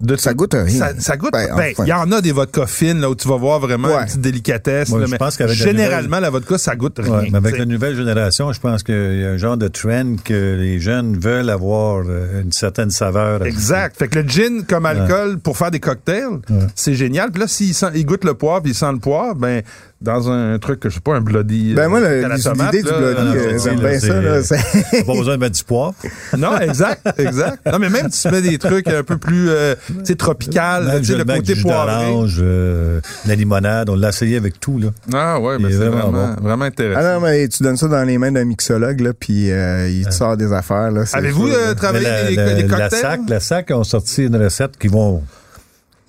[0.00, 0.78] De Ça goûte rien.
[0.78, 1.32] Ça, ça goûte.
[1.32, 1.84] Ben, Ben, il enfin.
[1.86, 4.00] y en a des vodkas fines là où tu vas voir vraiment Ouais.
[4.00, 4.88] une petite délicatesse.
[4.90, 7.12] Moi, là, je mais pense qu'avec la généralement la vodka ça goûte rien.
[7.12, 7.58] Ouais, mais avec t'sais.
[7.60, 11.16] la nouvelle génération, je pense qu'il y a un genre de trend que les jeunes
[11.18, 13.44] veulent avoir euh, une certaine saveur.
[13.46, 13.96] Exact.
[13.96, 16.40] Fait que le gin comme alcool pour faire des cocktails,
[16.74, 17.30] c'est génial.
[17.30, 19.62] Puis là, s'il sent, il goûte le poivre, il sent le poivre, ben
[20.04, 21.74] dans un truc que je sais pas, un bloody.
[21.74, 24.20] ben moi, euh, le- à la l'idée tomate, du bloody, euh, euh, j'aime bien ça.
[24.20, 25.94] Là, pas besoin de mettre du poivre.
[26.38, 27.58] Non, exact, exact.
[27.70, 30.98] Non, mais même si tu mets des trucs un peu plus, euh, tu sais, tropical,
[30.98, 32.12] tu sais, le côté poivré.
[32.40, 34.78] euh, la limonade, on l'a essayé avec tout.
[34.78, 34.88] Là.
[35.12, 36.42] Ah ouais, ben est c'est vraiment vraiment, bon.
[36.48, 37.00] vraiment intéressant.
[37.02, 40.04] Ah non, mais tu donnes ça dans les mains d'un mixologue, là, puis euh, il
[40.06, 40.90] te sort des affaires.
[40.90, 42.78] Là, Avez-vous euh, travaillé Mais la- cocktails?
[42.78, 45.22] la SAC, la SAC ont sorti une recette qui vont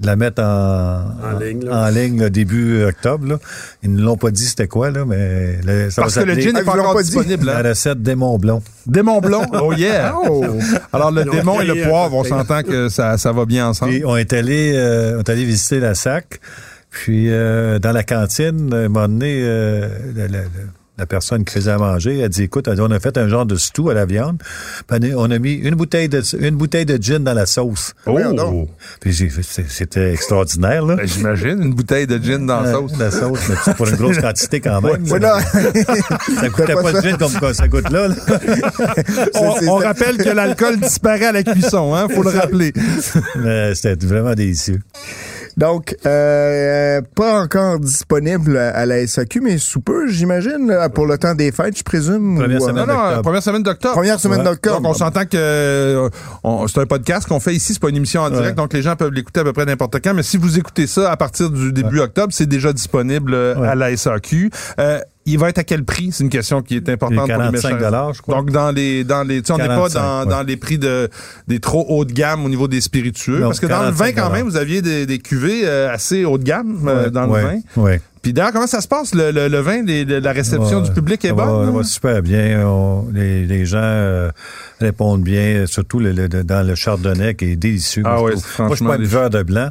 [0.02, 1.86] la mettre en, En ligne, là.
[1.86, 3.28] en ligne, là, début octobre.
[3.28, 3.40] Là.
[3.84, 6.40] Ils ne l'ont pas dit c'était quoi, là, mais le- ça Parce va que le
[6.40, 7.10] gin Ah, n'est pas encore pas dit?
[7.12, 7.46] disponible.
[7.46, 7.70] La Hein?
[7.70, 8.62] recette Démon Blond.
[8.86, 9.46] Démon blond?
[9.54, 10.14] Oh yeah.
[10.30, 10.44] Oh!
[10.92, 12.40] Alors le démon et le poivre, on cocktail.
[12.40, 13.92] s'entend que ça, ça va bien ensemble.
[13.94, 16.40] Puis on est allé, euh, on est allé visiter la SAC.
[16.92, 20.40] Puis euh, dans la cantine, à un moment donné, euh, la, la-
[20.98, 23.56] la- personne qui faisait à manger, elle dit écoute, on a fait un genre de
[23.56, 24.42] stew à la viande.
[24.88, 27.94] Puis on a mis une bouteille de une bouteille de gin dans la sauce.
[29.12, 30.96] C'est- c'était extraordinaire là.
[30.96, 32.92] Ben, J'imagine une bouteille de gin dans la Euh, sauce.
[33.00, 35.04] La sauce, mais c'est pour une grosse quantité quand même.
[35.10, 35.40] Ouais, non.
[36.40, 38.08] Ça coûtait pas de gin comme ça coûte là.
[38.10, 38.16] là.
[39.68, 42.74] On, rappelle que l'alcool disparaît à la cuisson, hein, faut le rappeler.
[43.38, 44.82] Mais c'était vraiment délicieux.
[45.58, 51.18] Donc, euh, pas encore disponible à la SAQ, mais sous peu, j'imagine, là, pour le
[51.18, 52.36] temps des fêtes, je présume.
[52.40, 52.86] Première ou, euh, semaine.
[52.86, 53.22] Non, non, d'octobre.
[53.22, 53.94] première semaine d'octobre.
[53.94, 54.44] Première semaine Ouais.
[54.46, 54.82] d'octobre.
[54.82, 56.10] Donc, on s'entend que euh,
[56.44, 58.54] on- c'est un podcast qu'on fait ici, c'est pas une émission en direct, Ouais.
[58.54, 60.14] donc les gens peuvent l'écouter à peu près n'importe quand.
[60.14, 63.68] Mais si vous écoutez ça à partir du début octobre, c'est déjà disponible euh, Ouais.
[63.68, 64.50] à la SAQ.
[64.80, 66.10] Euh, il va être à quel prix?
[66.12, 68.36] C'est une question qui est importante pour les 45 dollars, je crois.
[68.36, 70.30] Donc, dans les, dans les, tu sais, on n'est pas 45, dans, ouais.
[70.30, 71.10] dans les prix de,
[71.48, 73.40] des trop haut de gamme au niveau des spiritueux.
[73.40, 75.92] Non, parce que dans le vin, 45 quand même, vous aviez des, des cuvées euh,
[75.92, 77.60] assez haut de gamme euh, dans ouais, le vin.
[77.78, 78.02] ouais.
[78.22, 81.24] Puis d'ailleurs, comment ça se passe, le, le, le vin, les- la réception du public
[81.26, 81.66] est bonne?
[81.66, 82.68] Va, va super bien.
[82.68, 84.32] On- les, les gens euh,
[84.80, 88.02] répondent bien, surtout le- le- dans le chardonnay qui est délicieux.
[88.06, 89.70] Ah moi, ouais, je Moi, je suis pas un buveur de blanc.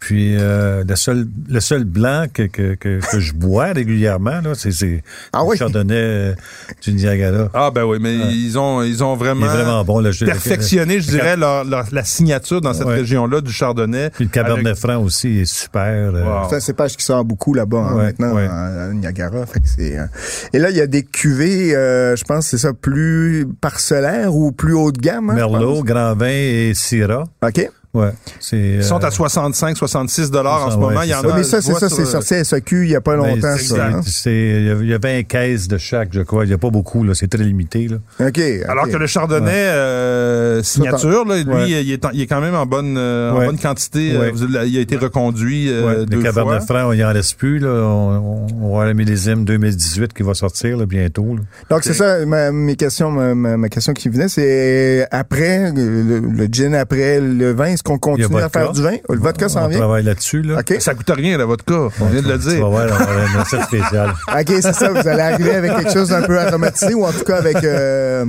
[0.00, 4.54] Puis euh, le seul le seul blanc que, que, que, que je bois régulièrement, là,
[4.54, 5.56] c'est, c'est Ah oui?
[5.58, 6.34] chardonnay euh,
[6.82, 7.50] du Niagara.
[7.54, 10.00] Ah ben oui, mais ils ont ils ont vraiment, bon.
[10.00, 12.94] Là, je- perfectionné, je dirais, leur, leur- la signature dans cette Ouais.
[12.96, 14.08] région-là du Chardonnay.
[14.10, 15.82] Puis le Cabernet Avec- Franc aussi est super.
[16.14, 16.46] euh, Wow.
[16.48, 18.46] C'est un cépage qui sort beaucoup là-bas hein, Ouais, maintenant ouais.
[18.48, 19.44] à Niagara.
[19.44, 20.06] Fait que c'est, euh,
[20.54, 24.50] Et là, il y a des cuvées, euh, je pense, c'est ça, plus parcellaires ou
[24.52, 25.28] plus haut de gamme.
[25.30, 27.24] hein, Merlot, Grand Vin et Syrah.
[27.42, 27.70] OK.
[27.92, 28.10] Ouais.
[28.38, 31.00] C'est, Ils sont euh, à 65, 66 dollars en ce Ouais, moment.
[31.00, 31.26] c'est Il y en ça.
[31.26, 31.30] a.
[31.30, 33.26] Oui, mais ça, c'est ça, c'est euh, sorti à SAQ il y a pas ben,
[33.34, 33.86] longtemps, ça.
[33.86, 34.00] hein?
[34.26, 36.44] il y a- il y a 20 caisses de chaque, je crois.
[36.44, 37.14] Il n'y a pas beaucoup, là.
[37.14, 37.96] C'est très limité, là.
[38.28, 38.40] OK.
[38.68, 41.70] Alors que le Chardonnay euh, signature, là, lui, Ouais.
[41.82, 44.12] il, est en- il est quand même en bonne, euh, en bonne quantité.
[44.14, 44.30] Euh,
[44.66, 46.60] il a été reconduit euh, Ouais, deux le Cabernet.
[46.62, 47.58] Franc, il en reste plus.
[47.58, 47.68] Là.
[47.70, 51.34] On, on, on va avoir le millésime 2018 qui va sortir là, bientôt.
[51.36, 51.42] là.
[51.70, 56.20] Donc, c'est ça, ma, mes questions, ma, ma- ma question qui venait, c'est après, le,
[56.20, 58.72] le gin après le vin, est-ce qu'on continue Il y a à faire vodka.
[58.78, 58.96] du vin?
[59.08, 59.78] Le vodka s'en on vient?
[59.78, 60.42] travaille là-dessus.
[60.42, 60.58] Là.
[60.60, 60.74] OK.
[60.80, 61.88] Ça coûte rien, la vodka.
[62.00, 62.68] On vient de le Tu vas dire.
[62.68, 64.10] voir, on va avoir une spéciale.
[64.28, 64.90] OK, c'est ça.
[64.92, 68.24] Vous allez arriver avec quelque chose d'un peu aromatisé ou en tout cas avec euh,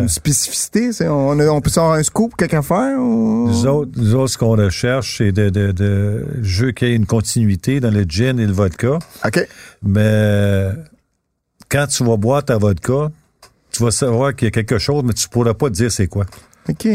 [0.00, 0.90] une spécificité.
[1.08, 2.98] On, a- on peut savoir un scoop, quelque affaire?
[2.98, 3.48] Ou...
[3.48, 6.92] Nous autres, nous autres, ce qu'on recherche, c'est de, de, de, je veux qu'il y
[6.92, 8.98] ait une continuité dans le gin et le vodka.
[9.24, 9.48] OK.
[9.82, 10.68] Mais
[11.68, 13.10] quand tu vas boire ta vodka,
[13.72, 16.06] tu vas savoir qu'il y a quelque chose, mais tu pourras pas te dire c'est
[16.06, 16.24] quoi.
[16.68, 16.88] OK.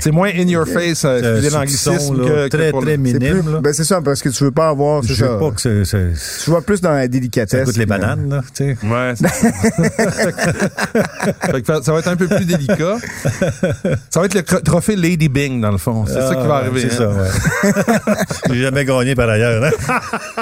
[0.00, 2.72] C'est moins in your face, euh, Euh, excusez ce l'anglicisme, qui sont, là, que, très,
[2.72, 3.42] très C'est minime.
[3.42, 5.32] plus, ben c'est ça, parce que tu veux pas avoir, c'est Je ça.
[5.32, 6.12] veux pas que c'est, c'est-
[6.44, 7.66] Tu vas plus dans la ça délicatesse.
[7.66, 8.76] goûte les bananes, là, tu sais.
[8.86, 9.12] Ouais.
[9.16, 9.26] c'est-
[11.82, 12.96] ça va être un peu plus délicat.
[14.10, 16.04] Ça va être le trophée Lady Bing, dans le fond.
[16.06, 16.88] C'est ça qui va Ah, arriver.
[16.88, 17.08] C'est hein.
[17.08, 17.28] ça, ouais.
[18.54, 19.64] J'ai jamais gagné par ailleurs.
[19.64, 19.70] Hein?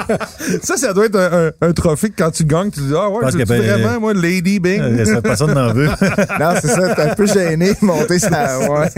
[0.63, 3.09] Ça, ça doit être un, un- un trophée que quand tu gagnes, tu dis Ah
[3.09, 5.05] ouais, que, ben, vraiment, moi, Lady Bing?
[5.05, 5.87] Ça, Personne n'en veut.
[5.87, 8.57] Non, c'est ça, t'es un peu gêné de monter ça.
[8.71, 8.89] Ouais.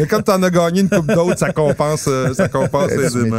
[0.00, 3.38] Mais comme t'en as gagné une coupe d'autres, ça compense, euh, ça compense tu aisément.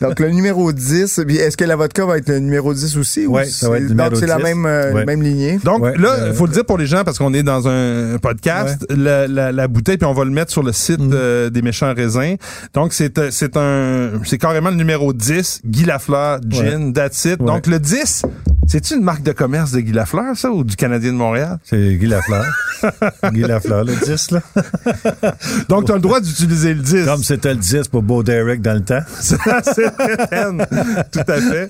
[0.00, 3.26] Donc, le numéro 10, puis est-ce que la vodka va être le numéro 10 aussi?
[3.26, 4.42] ou Ouais, ça va être c'est- le numéro Donc, c'est la 10.
[4.42, 5.04] même, euh, Ouais.
[5.04, 5.58] même lignée?
[5.64, 7.68] Donc Ouais, là, il euh, faut le dire pour les gens parce qu'on est dans
[7.68, 11.10] un podcast, la, la, la bouteille puis on va le mettre sur le site Mm.
[11.12, 12.36] euh, des méchants raisins.
[12.74, 17.40] Donc c'est euh, c'est un c'est carrément le numéro 10, Guy Lafleur gin, that's it.
[17.40, 17.46] Ouais.
[17.46, 18.22] Donc le 10,
[18.66, 21.58] c'est une marque de commerce de Guy Lafleur ça ou du Canadien de Montréal?
[21.64, 22.44] C'est Guy Lafleur.
[23.32, 24.40] Guy Lafleur, le 10, là.
[25.68, 27.04] Donc, tu as le droit d'utiliser le 10.
[27.04, 29.00] Comme c'était le 10 pour Beau Derek dans le temps.
[29.20, 29.36] c'est.
[31.12, 31.68] Tout à fait.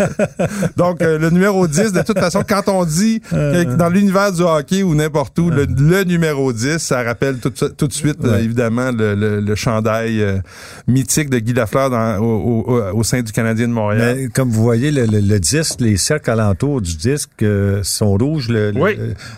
[0.76, 4.42] Donc, euh, le numéro 10, de toute façon, quand on dit que dans l'univers du
[4.42, 8.38] hockey ou n'importe où, le, le numéro 10, ça rappelle tout, tout de suite, euh,
[8.38, 10.38] évidemment, le, le- le chandail euh,
[10.86, 14.16] mythique de Guy Lafleur dans- au, au- au sein du Canadien de Montréal.
[14.16, 18.48] Mais comme vous voyez, le, disque, les cercles alentours du disque euh, sont rouges.
[18.48, 18.96] Le, Oui.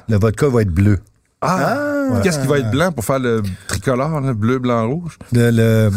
[0.08, 0.98] le vodka va être bleu.
[1.40, 2.20] Ah!
[2.22, 5.18] Qu'est-ce qui va être blanc pour faire le tricolore, bleu, blanc, rouge?
[5.32, 5.90] Le- le-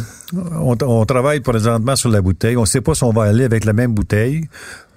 [0.59, 2.57] on, on travaille présentement sur la bouteille.
[2.57, 4.47] On ne sait pas si on va aller avec la même bouteille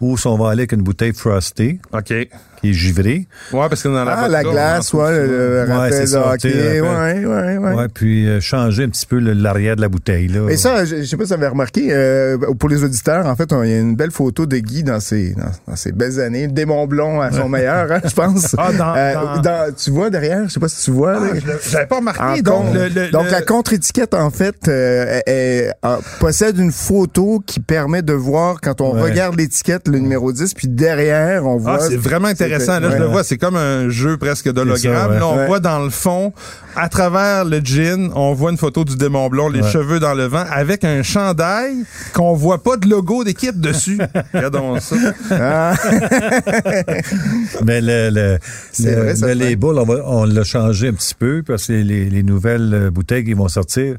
[0.01, 2.11] ou si on va aller avec une bouteille frostée OK.
[2.11, 2.29] Ouais,
[2.61, 3.27] qui est givrée.
[3.53, 6.21] parce que dans la Ah, vodka, la glace, ouais, le, le Ouais, rappel c'est de
[6.23, 6.81] hockey.
[6.81, 7.75] Ouais, ouais, ouais.
[7.75, 10.29] Ouais, puis euh, changer un petit peu l'arrière de la bouteille.
[10.29, 10.49] Là.
[10.51, 13.37] Et ça, je, je sais pas si vous avez remarqué, euh, pour les auditeurs, en
[13.37, 16.19] fait, il y a une belle photo de Guy dans ses, dans, dans ses belles
[16.21, 16.47] années.
[16.49, 18.55] Démon blond à son meilleur, hein, je pense.
[18.59, 21.19] Ah, dans- Euh, dans- dans- tu vois derrière, je sais pas si tu vois.
[21.21, 21.37] Ah,
[21.71, 22.43] J'avais pas En remarqué.
[22.43, 22.75] Donc, contre.
[22.79, 25.71] le, le- Donc le- la contre-étiquette, en fait, euh, euh,
[26.19, 29.03] possède une photo qui permet de voir, quand on Ouais.
[29.03, 31.79] regarde l'étiquette, le numéro 10, puis derrière, on voit...
[31.81, 32.81] Ah, c'est vraiment intéressant.
[32.81, 35.11] Là, je le vois, c'est comme un jeu presque d'hologramme.
[35.13, 35.19] ouais.
[35.19, 35.47] Là, on Ouais.
[35.47, 36.33] voit dans le fond,
[36.77, 39.71] à travers le gin, on voit une photo du démon blond, les Ouais.
[39.71, 43.99] cheveux dans le vent, avec un chandail qu'on voit pas de logo d'équipe dessus.
[44.35, 44.97] Regardons ça.
[45.31, 45.75] Ah,
[47.65, 48.39] Mais le, le,
[48.73, 51.73] C'est le- vrai, le label, on, va- on l'a changé un petit peu parce que
[51.73, 53.97] les, les nouvelles euh, bouteilles qui vont sortir,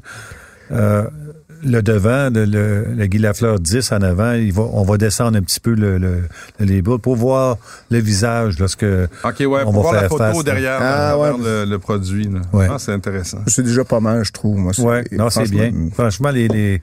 [0.72, 1.04] euh,
[1.66, 5.36] le devant, le, le, le Guy Lafleur 10 en avant, il va, on va descendre
[5.36, 6.22] un petit peu le, le,
[6.60, 7.56] le label pour voir
[7.90, 10.42] le visage lorsque OK, ouais, On pour va voir la faire photo face, là.
[10.44, 11.44] derrière, Ah, derrière ouais.
[11.44, 12.24] le, le produit.
[12.28, 12.40] là.
[12.52, 12.68] Ouais.
[12.70, 13.38] Ah, c'est intéressant.
[13.46, 14.56] c'est déjà pas mal, je trouve.
[14.58, 15.72] Moi, Ouais, non, c'est franchement, bien.
[15.92, 16.82] Franchement, les, les,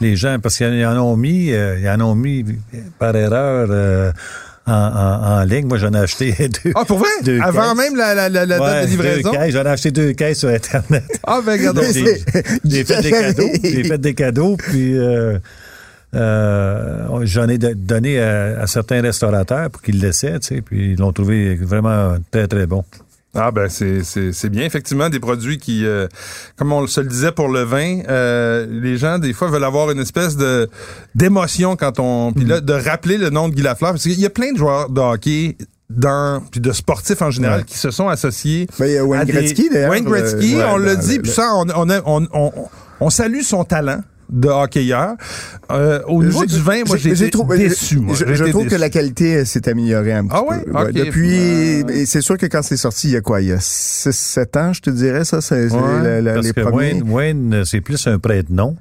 [0.00, 2.44] les gens, parce qu'ils en ont mis, euh, ils en ont mis
[2.98, 4.12] par erreur euh,
[4.68, 5.66] en, en, en ligne.
[5.66, 6.72] Moi, j'en ai acheté deux.
[6.74, 7.08] Ah, pour vrai?
[7.24, 7.76] Deux Avant caisses.
[7.90, 9.32] même la, la, la, la Ouais, date de livraison?
[9.50, 11.04] J'en ai acheté deux caisses sur Internet.
[11.26, 11.72] Ah, ben.
[11.72, 11.84] Donc,
[12.64, 13.48] j'ai fait des cadeaux.
[13.62, 15.38] J'ai fait des cadeaux, puis euh,
[16.14, 20.92] euh, j'en ai donné à, à certains restaurateurs pour qu'ils le laissaient, tu sais, puis
[20.92, 22.84] ils l'ont trouvé vraiment très, très bon.
[23.40, 26.08] Ah ben c'est c'est c'est bien effectivement des produits qui euh,
[26.56, 29.90] comme on se le disait pour le vin euh, les gens des fois veulent avoir
[29.90, 30.68] une espèce de
[31.14, 34.26] d'émotion quand on puis là de rappeler le nom de Guy Lafleur parce qu'il y
[34.26, 35.56] a plein de joueurs de hockey
[35.88, 37.64] dans puis de sportifs en général Ouais.
[37.64, 39.90] qui se sont associés Ben, il y a Wayne Gretzky, d'ailleurs.
[39.90, 42.52] Wayne Gretzky Le- ouais, on l'a dit le- puis ça on on, a- on, on,
[43.00, 45.14] on salue son talent de hockeyeur
[45.70, 48.90] Euh, au niveau du vin moi j'ai été trouvé- déçu moi Je, trouve que la
[48.90, 50.60] qualité euh, s'est améliorée un petit Ah ouais?
[50.64, 50.70] peu.
[50.72, 50.92] Ok.
[50.92, 53.40] Depuis, Euh, et c'est sûr que quand c'est sorti, il y a quoi?
[53.40, 56.92] Il y a 6-7 ans, je te dirais, ça, c'est Ouais, la- la- les premiers.
[56.94, 58.76] Wayne, Wayne, c'est plus un prêtre-nom.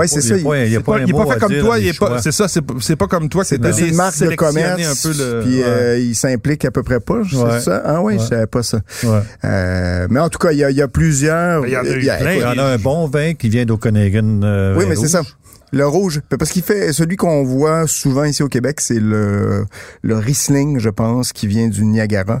[0.00, 1.76] Pas- c'est ça, il- il y a C'est pas pas- pas comme toi,
[2.20, 5.40] c'est ça, c'est pas- comme toi, c'est une marque de commerce, un peu le.
[5.44, 5.64] puis ouais.
[5.64, 7.60] euh, il s'implique à peu près pas, c'est Ouais.
[7.60, 7.82] ça?
[7.84, 8.26] Ah oui, je Ouais.
[8.26, 8.78] savais pas ça.
[9.04, 9.20] Ouais.
[9.44, 11.66] Euh, mais en tout cas, il y a, il y a plusieurs...
[11.66, 12.32] Il y en a eu plein.
[12.34, 14.40] Il y en a un bon vin qui vient d'Okanagan.
[14.42, 15.22] euh, Oui, mais c'est ça.
[15.74, 19.66] Le rouge, parce qu'il fait celui qu'on voit souvent ici au Québec, c'est le
[20.02, 22.40] le Riesling, je pense, qui vient du Niagara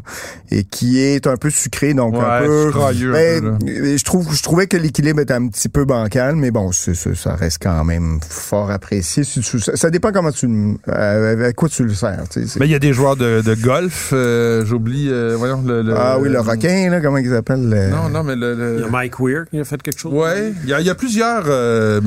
[0.50, 2.70] et qui est un peu sucré, donc Ouais, un peu.
[3.12, 6.70] Ben, euh, je trouve, je trouvais que l'équilibre était un petit peu bancal, mais bon,
[6.72, 9.24] c'est- c'est- ça reste quand même fort apprécié.
[9.24, 12.22] Ça, ça dépend comment tu, le- euh, avec quoi tu le sers.
[12.30, 15.62] tu sais, Mais il y a des joueurs de, de golf, euh, j'oublie, euh, voyons,
[15.66, 18.54] le, le- ah oui, le requin, là, comment il s'appelle le- Non, non, mais le.
[18.54, 20.12] le- Il y a Mike Weir qui a fait quelque chose.
[20.12, 21.44] Ouais, il y a, il y a plusieurs.
[21.46, 22.00] euh,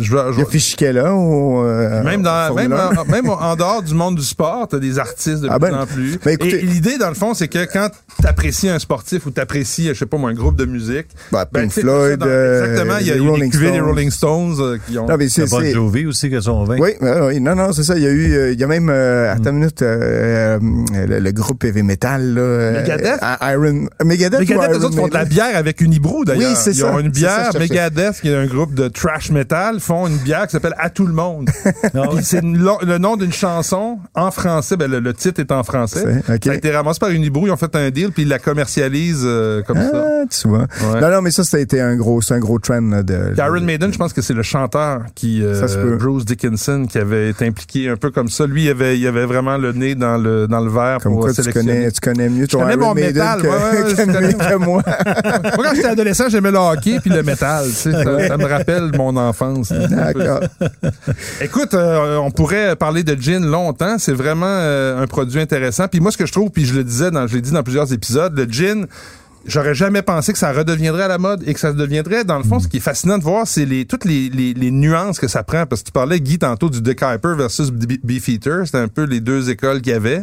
[0.00, 1.62] je, vais- je- Il y a Au.
[1.64, 2.96] euh, même dans, Formule même, 1.
[3.00, 5.78] en, même en dehors du monde du sport, t'as des artistes de Ah plus ben,
[5.80, 6.18] en plus.
[6.24, 7.88] ben écoutez- Et l'idée, dans le fond, c'est que quand
[8.22, 11.06] t'apprécies un sportif ou t'apprécies, je sais pas moi, un groupe de musique.
[11.30, 13.30] Bah, ben, Pink tu Floyd, dans- euh, exactement, il y a, les y a des
[13.30, 13.86] Rolling cuvées des Stones.
[13.88, 15.06] Rolling Stones euh, qui ont.
[15.06, 16.76] Non, mais c'est, Bon Jovi aussi qui a son vin.
[16.78, 17.40] Oui, oui, oui.
[17.40, 17.96] Non, non, c'est ça.
[17.96, 20.58] Il y a eu, il y a même, euh, attends une minute, euh,
[21.06, 22.72] le, le groupe heavy metal, là.
[22.80, 23.20] Megadeth?
[23.42, 26.48] Iron, Megadeth, Megadeth, eux autres font de la bière avec une Unibrou, d'ailleurs.
[26.50, 27.00] Oui, c'est Ils ont ça.
[27.00, 27.50] une ça, bière.
[27.60, 31.06] Megadeth, qui est un groupe de trash metal, font une bière qui s'appelle À tout
[31.06, 31.48] le monde.
[31.92, 34.76] Puis c'est le nom d'une chanson en français.
[34.76, 36.04] Ben, le, le titre est en français.
[36.26, 36.40] C'est- ok.
[36.44, 37.46] Ça a été ramassé par Unibrou.
[37.46, 39.90] Ils ont fait un deal, puis ils la commercialisent euh, comme ça.
[40.22, 40.66] Ah, tu vois.
[40.92, 41.00] Ouais.
[41.00, 43.34] Non, non, mais ça, ça a été un gros, un gros trend, là, de.
[43.38, 45.76] Iron Maiden, je pense que c'est le chanteur qui, euh, Ça.
[45.98, 48.46] Bruce Dickinson, qui avait été impliqué un peu comme ça.
[48.46, 51.22] Lui, il avait, il avait vraiment le nez dans le, dans le verre Comme pour
[51.22, 54.04] quoi, tu connais, tu connais mieux ton Iron Maiden métal, que, ouais, ouais, je que
[54.04, 54.32] connais.
[54.34, 54.82] que moi.
[54.84, 57.64] Moi, quand j'étais adolescent, j'aimais le hockey puis le métal.
[57.66, 57.92] tu sais.
[58.02, 59.72] Ça, ça me rappelle mon enfance.
[61.40, 63.98] Écoute, euh, on pourrait parler de gin longtemps.
[63.98, 65.88] C'est vraiment euh, un produit intéressant.
[65.88, 67.62] Puis moi, ce que je trouve, puis je le disais, dans, je l'ai dit dans
[67.62, 68.86] plusieurs épisodes, le gin,
[69.46, 72.44] j'aurais jamais pensé que ça redeviendrait à la mode et que ça deviendrait, dans le
[72.44, 75.28] fond, ce qui est fascinant de voir, c'est les, toutes les, les, les nuances que
[75.28, 75.66] ça prend.
[75.66, 78.66] Parce que tu parlais, Guy, tantôt du Dick Hyper versus Beefeater.
[78.66, 80.22] C'était un peu les deux écoles qu'il y avait.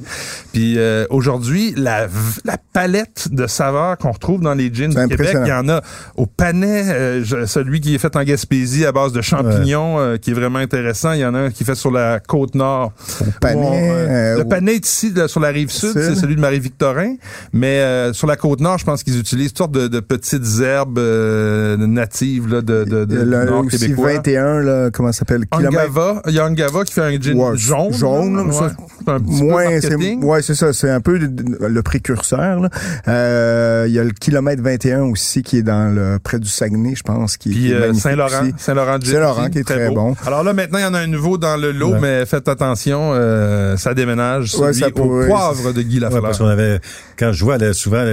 [0.54, 2.08] Puis euh, aujourd'hui, la,
[2.46, 5.82] la palette de saveurs qu'on retrouve dans les jeans du Québec, il y en a
[6.16, 10.32] au panais, euh, celui qui est fait en Gaspésie à base de champignons, euh, qui
[10.32, 11.12] est vraiment intéressant.
[11.14, 12.94] Il y en a un qui est fait sur la côte nord.
[13.42, 16.02] panais, euh, le au- panais est ici, là, sur la rive sud, Sud.
[16.02, 17.16] c'est celui de Marie-Victorin.
[17.54, 20.60] Mais euh, sur la côte nord, je pense qu'ils utilisent toutes sortes de, de petites
[20.62, 24.14] herbes euh, natives là, de, de, de, a du le- nord aussi québécois.
[24.14, 25.46] 21, là, comment ça s'appelle?
[25.52, 27.94] Angava, il y a Angava qui fait un gin Ouais, jaune.
[27.94, 28.70] jaune, là, là, ça, ouais.
[29.06, 30.24] C'est un petit Moins, peu c'est, marketing.
[30.24, 31.30] ouais, c'est ça, c'est un peu le,
[31.68, 32.60] le précurseur.
[32.60, 32.70] là.
[33.08, 36.96] Euh, Il y a le kilomètre 21 aussi qui est dans le près du Saguenay,
[36.96, 38.54] je pense, qui, qui Puis est euh, Saint-Laurent, aussi.
[38.58, 40.16] Saint-Laurent Gin Saint-Laurent qui est très bon.
[40.26, 42.00] Alors là, maintenant, il y en a un nouveau dans le lot, Ouais.
[42.02, 46.02] mais faites attention, euh, ça déménage Ouais, celui ça au pourrait- poivre de Guy Ouais,
[46.02, 46.22] Lafleur.
[46.22, 46.80] parce qu'on avait,
[47.18, 48.04] quand je là, souvent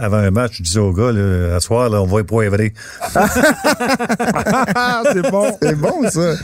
[0.00, 2.72] avant un match, je disais aux gars, là, à soir, là, on va y poivrer.
[3.14, 5.58] Ah, c'est bon.
[5.60, 6.36] C'est bon, ça.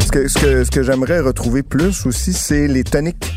[0.00, 3.32] Ce que, ce que, ce que j'aimerais retrouver plus aussi, c'est les toniques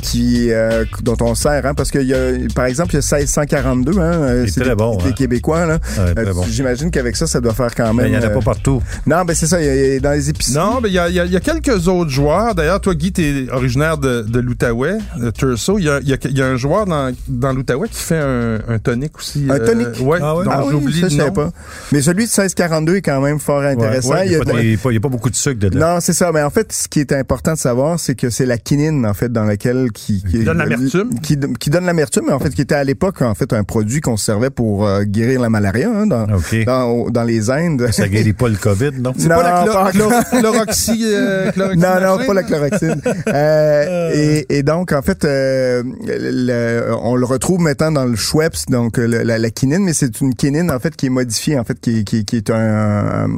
[0.00, 2.18] qui euh, dont on sert hein, parce qu'il y a
[2.54, 5.12] par exemple il y a 1642 hein euh, c'est très des, bon, des hein.
[5.12, 6.44] Québécois là Ouais, Euh, bon.
[6.48, 8.40] j'imagine qu'avec ça ça doit faire quand Mais même il n'y en a euh, pas
[8.42, 8.82] partout.
[9.06, 10.92] non ben c'est ça il y a- y a dans les épiceries Non, mais il
[10.92, 12.54] y y a- quelques autres joueurs.
[12.54, 15.78] D'ailleurs, toi, Guy, t'es originaire de, de l'Outaouais, de Turso.
[15.78, 19.46] Il y a, un joueur dans, dans l'Outaouais qui fait un, un tonic aussi.
[19.48, 19.88] Un euh, tonic?
[20.00, 20.44] ouais, Ah ouais?
[20.50, 21.50] ah oui, j'oublie ça, le pas.
[21.92, 24.16] Mais celui de 1642 est quand même fort intéressant.
[24.24, 25.94] Il n'y a pas beaucoup de sucre dedans.
[25.94, 26.30] Non, c'est ça.
[26.32, 29.14] Mais en fait, ce qui est important de savoir, c'est que c'est la quinine, en
[29.14, 31.10] fait, dans laquelle qui, Qui donne l'amertume.
[31.20, 34.00] Qui, qui donne l'amertume, mais en fait, qui était à l'époque, en fait, un produit
[34.00, 36.64] qu'on servait pour euh, guérir la malaria, hein, dans, OK.
[36.64, 37.88] dans, dans les Indes.
[37.92, 39.12] Ça guérit pas le COVID, non?
[39.16, 43.00] C'est pas la chlor- chlor- chloroxy, euh, chloroxy Non, non, pas la chloroxine.
[43.28, 48.56] Euh, et, et donc, en fait, euh, le- on le retrouve maintenant dans le Schweppes,
[48.68, 51.58] donc euh, le- la, la quinine, mais c'est une quinine, en fait, qui est modifiée,
[51.58, 53.28] en fait, qui, qui, qui est un,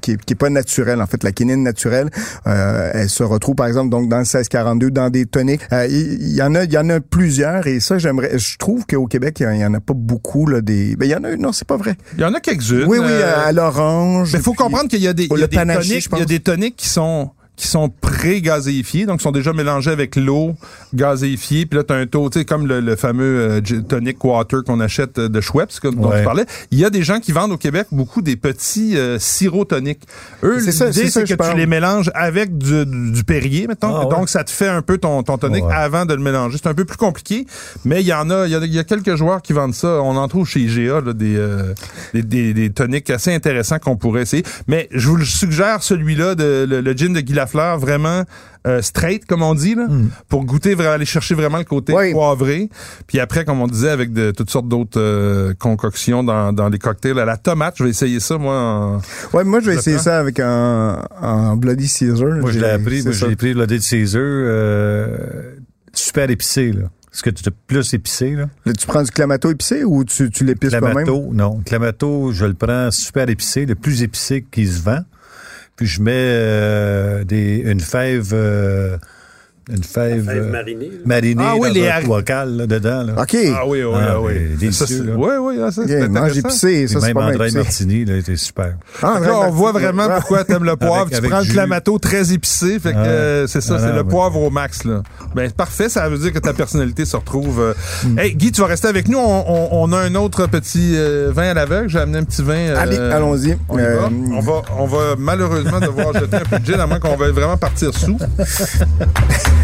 [0.00, 1.00] qui, est, qui est pas naturelle.
[1.02, 2.10] En fait, la quinine naturelle,
[2.46, 5.62] euh, elle se retrouve, par exemple, donc dans le 1642, dans des toniques.
[5.72, 8.56] Euh, Il il y, en a, il y en a plusieurs, et ça, j'aimerais, je
[8.58, 11.24] trouve qu'au Québec, il y en a pas beaucoup, là, des, ben, il y en
[11.24, 11.96] a, non, c'est pas vrai.
[12.14, 12.84] Il y en a quelques-unes.
[12.86, 14.32] Oui, oui, euh, à l'orange.
[14.32, 15.88] Mais il faut puis- comprendre qu'il y a des, il y a le des panaché,
[15.88, 16.26] toniques, je il y a pense.
[16.26, 20.54] des toniques qui sont qui sont pré-gazéifiés, donc sont déjà mélangés avec l'eau
[20.94, 21.66] gazéifiée.
[21.66, 24.62] Puis là, tu as un taux, tu sais, comme le, le fameux euh, tonic water
[24.64, 26.20] qu'on achète euh, de Schweppes, comme dont Ouais.
[26.20, 26.44] tu parlais.
[26.70, 30.00] Il y a des gens qui vendent au Québec beaucoup des petits euh, sirops toniques.
[30.42, 33.94] Eux, l'idée, c'est que tu les mélanges avec du, du, du Perrier, mettons.
[33.94, 34.10] Ah ouais.
[34.16, 35.74] Donc, ça te fait un peu ton, ton tonic Ouais.
[35.74, 36.58] avant de le mélanger.
[36.62, 37.46] C'est un peu plus compliqué,
[37.84, 40.00] mais il y en a, il y a, y a quelques joueurs qui vendent ça.
[40.02, 41.74] On en trouve chez IGA, là, des, euh,
[42.14, 44.42] des, des, des toniques assez intéressants qu'on pourrait essayer.
[44.66, 48.24] Mais je vous le suggère, celui-là, de, le, le gin de Guy Lafleur, vraiment
[48.66, 49.86] euh, straight, comme on dit, là,
[50.28, 52.12] pour goûter, vraiment, aller chercher vraiment le côté Oui.
[52.12, 52.68] poivré.
[53.06, 56.78] Puis après, comme on disait, avec de, toutes sortes d'autres euh, concoctions dans, dans les
[56.78, 57.18] cocktails.
[57.18, 58.54] À la tomate, je vais essayer ça, moi.
[58.56, 59.00] En...
[59.36, 62.28] Ouais, moi, je vais essayer ça avec un, un Bloody Caesar.
[62.40, 63.02] Moi, je J'ai- l'ai appris.
[63.02, 65.56] Moi, j'ai pris le de Caesar, euh,
[65.92, 66.82] super épicé, là.
[67.12, 68.48] Est-ce que tu as plus épicé, là?
[68.64, 71.04] Là, tu prends du clamato épicé ou tu, tu l'épices toi-même?
[71.04, 71.60] Clamato, non.
[71.66, 75.00] Clamato, je le prends super épicé, le plus épicé qui se vend.
[75.80, 78.98] Puis je mets euh, des, une fève, euh,
[79.74, 80.86] une fève, Fève euh, marinée.
[80.86, 80.98] là.
[81.04, 83.02] marinée Ah oui, dans les un bocal là, dedans.
[83.02, 83.12] Là.
[83.22, 83.36] OK.
[83.54, 84.32] Ah oui, oui, Ah, ah, oui.
[84.58, 85.12] délicieux, là.
[85.16, 87.58] oui, oui, ah, ça, c'est épicé, ça, c'est même pas André épicé.
[87.58, 88.74] Martini, là, était super.
[89.02, 91.02] Ah, là, on voit vraiment pourquoi t'aimes le poivre.
[91.02, 91.52] Avec- tu avec prends le jus.
[91.52, 92.78] clamato très épicé.
[92.78, 93.04] Fait que Ah.
[93.04, 94.04] euh, c'est ça, Ah, c'est le ouais.
[94.08, 94.84] poivre au max.
[94.84, 95.02] Là.
[95.34, 97.60] Ben, parfait, ça veut dire que ta personnalité se retrouve.
[97.60, 97.74] euh.
[98.04, 98.18] Mm.
[98.18, 99.18] Hey, Guy, tu vas rester avec nous.
[99.18, 101.88] On, on- on a un autre petit euh, vin à l'aveugle.
[101.88, 102.54] J'ai amené un petit vin.
[102.54, 103.56] euh, Allez, allons-y.
[103.68, 104.10] On, y va?
[104.32, 104.62] On va.
[104.78, 107.92] On va malheureusement devoir jeter un peu de gin à moins qu'on veuille vraiment partir
[107.96, 108.16] sous.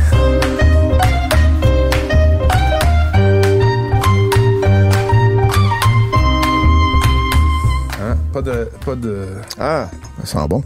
[8.01, 8.17] Hein?
[8.33, 8.69] Pas de.
[8.85, 9.27] Pas de.
[9.59, 9.89] Ah,
[10.25, 10.63] ça sent bon.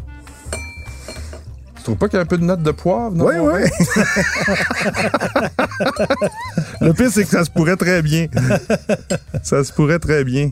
[1.76, 3.14] Tu trouves pas qu'il y a un peu de note de poivre?
[3.14, 3.60] non, Oui, oui.
[6.82, 8.26] Le pire, c'est que ça se pourrait très bien.
[9.42, 10.50] ça se pourrait très bien.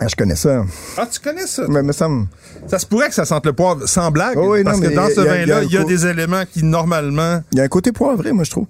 [0.00, 0.64] Ah, je connais ça.
[0.96, 1.64] Ah, tu connais ça?
[1.68, 2.26] Mais me semble.
[2.66, 4.36] Ça se pourrait que ça sente le poivre, sans blague.
[4.36, 5.70] Oh oui, non, parce que mais dans il y ce a- y a vin-là, il
[5.72, 7.42] y a des éléments qui, normalement...
[7.52, 8.66] Il y a un côté poivré, moi, je trouve.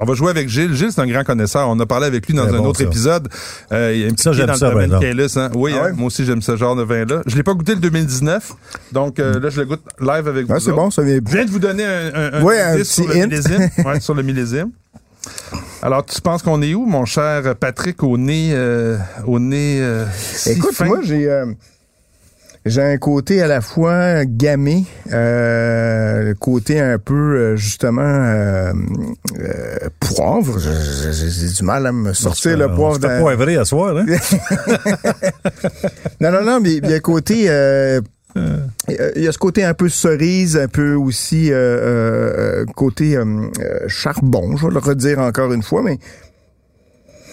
[0.00, 0.74] On va jouer avec Gilles.
[0.74, 1.68] Gilles, c'est un grand connaisseur.
[1.68, 2.84] On a parlé avec lui dans un bon, autre ça.
[2.84, 3.28] épisode.
[3.72, 4.92] Euh, il est impliqué Ça, j'aime dans ça, le domaine
[5.36, 5.50] hein.
[5.56, 7.22] Oui, Ah hein, moi aussi, j'aime ce genre de vin-là.
[7.26, 8.52] Je l'ai pas goûté le 2019.
[8.92, 10.52] Donc euh, là, je le goûte live avec vous.
[10.54, 10.76] Ah, c'est autres.
[10.76, 11.16] bon, ça vient.
[11.26, 13.26] Je viens de vous donner un, un, un Ouais, un indice sur petit le hint.
[13.28, 13.70] millésime.
[13.84, 14.70] Ouais, sur le millésime.
[15.82, 20.04] Alors, tu penses qu'on est où, mon cher Patrick, au nez, euh, au nez euh,
[20.12, 20.86] si Écoute, fin?
[20.86, 21.28] moi, j'ai.
[21.30, 21.46] euh,
[22.66, 28.72] J'ai un côté à la fois gamé, euh, le côté un peu justement euh,
[29.38, 30.58] euh, poivre.
[30.58, 32.98] J'ai- du mal à me sortir le poivre.
[33.00, 34.06] Pas vrai à soir, hein?
[36.20, 37.48] Non, non, non, mais il y a un côté.
[38.38, 43.16] Euh, il y a ce côté un peu cerise, un peu aussi euh, euh, côté
[43.16, 43.24] euh,
[43.60, 45.98] euh, charbon, je vais le redire encore une fois, mais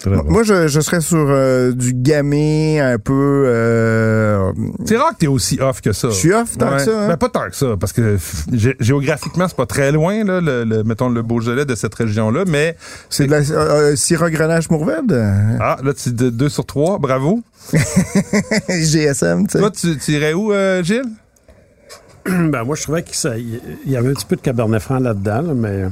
[0.05, 0.23] Très bon.
[0.29, 4.51] moi je, je serais sur euh, du gamay, un peu euh,
[4.85, 6.09] C'est rare que t'es aussi off que ça.
[6.09, 7.07] Je suis off tant que ça, hein?
[7.07, 8.17] Ben, pas tant que ça, parce que
[8.51, 12.43] gé- géographiquement, c'est pas très loin, là, le, le- mettons le Beaujolais de cette région-là,
[12.47, 12.75] mais
[13.09, 15.15] c'est de la euh, euh, Syrah Grenache Mourvèdre?
[15.59, 17.41] ah, là, tu de 2 sur 3, bravo.
[18.69, 19.59] GSM, tu sais.
[19.59, 21.01] Toi, tu, tu irais où, euh, Gilles?
[22.27, 25.41] Ben, moi, je trouvais qu'il il y avait un petit peu de Cabernet Franc là-dedans,
[25.43, 25.83] là, mais,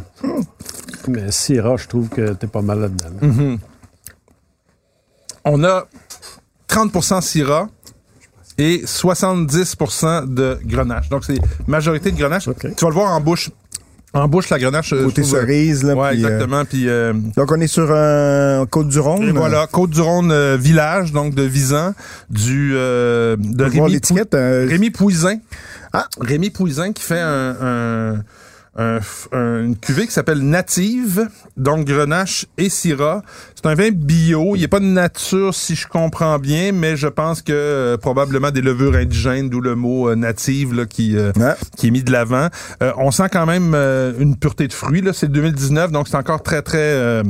[1.08, 3.10] mais Syrah, je trouve que t'es pas mal là-dedans.
[3.22, 3.58] là.
[5.46, 5.86] On a
[6.70, 7.68] 30% Syrah
[8.58, 11.10] et 70% de Grenache.
[11.10, 12.48] Donc, c'est majorité de Grenache.
[12.60, 13.50] Tu vas le voir en bouche.
[14.16, 14.94] En bouche, la Grenache.
[14.94, 15.96] euh, Côté trouve, cerise, là.
[15.96, 16.66] Ouais, puis, euh, exactement.
[16.66, 19.32] Puis, euh, donc on est sur un Côte-du-Rhône.
[19.32, 21.94] Voilà, Côte-du-Rhône euh, village, donc de Visan,
[22.30, 24.36] du euh, de Rémi, l'étiquette.
[24.36, 25.38] euh, Rémi Pouisin.
[25.94, 26.06] Ah.
[26.22, 28.24] Rémi Pouisin qui fait un, un-
[28.78, 29.00] un-
[29.64, 31.28] une cuvée qui s'appelle Native,
[31.58, 33.24] donc Grenache et Syrah.
[33.64, 34.56] C'est un vin bio.
[34.58, 38.52] Il n'est pas de nature, si je comprends bien, mais je pense que euh, probablement
[38.52, 41.54] des levures indigènes, d'où le mot euh, native là, qui, euh, Ouais.
[41.78, 42.48] qui est mis de l'avant.
[42.82, 45.00] Euh, on sent quand même euh, une pureté de fruits.
[45.02, 47.24] Là, c'est 2019, donc c'est encore très très euh,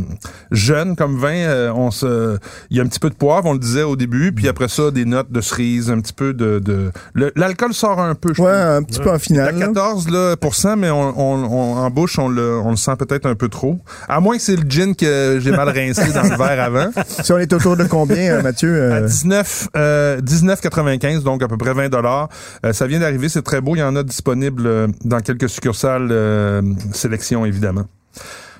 [0.50, 1.34] jeune comme vin.
[1.36, 2.38] Euh, on se,
[2.72, 4.70] il y a un petit peu de poivre, on le disait au début, puis après
[4.70, 6.92] ça des notes de cerise, un petit peu de, de...
[7.36, 8.34] L'alcool sort un peu.
[8.34, 9.56] Je Ouais, un petit peu en À finale.
[9.60, 9.68] là.
[9.68, 12.96] 14 là, pour cent, mais on, on, on- en bouche, on le, on le sent
[12.98, 13.80] peut-être un peu trop.
[14.08, 16.92] À moins que c'est le gin que j'ai mal rincé dans le verre avant.
[17.08, 18.92] Si on est autour de combien, euh, Mathieu?
[18.92, 22.30] À euh, 19, euh, 19,95, donc à peu près 20 dollars.
[22.72, 23.76] ça vient d'arriver, c'est très beau.
[23.76, 26.62] Il y en a disponible euh, dans quelques succursales euh,
[26.94, 27.86] sélection, évidemment.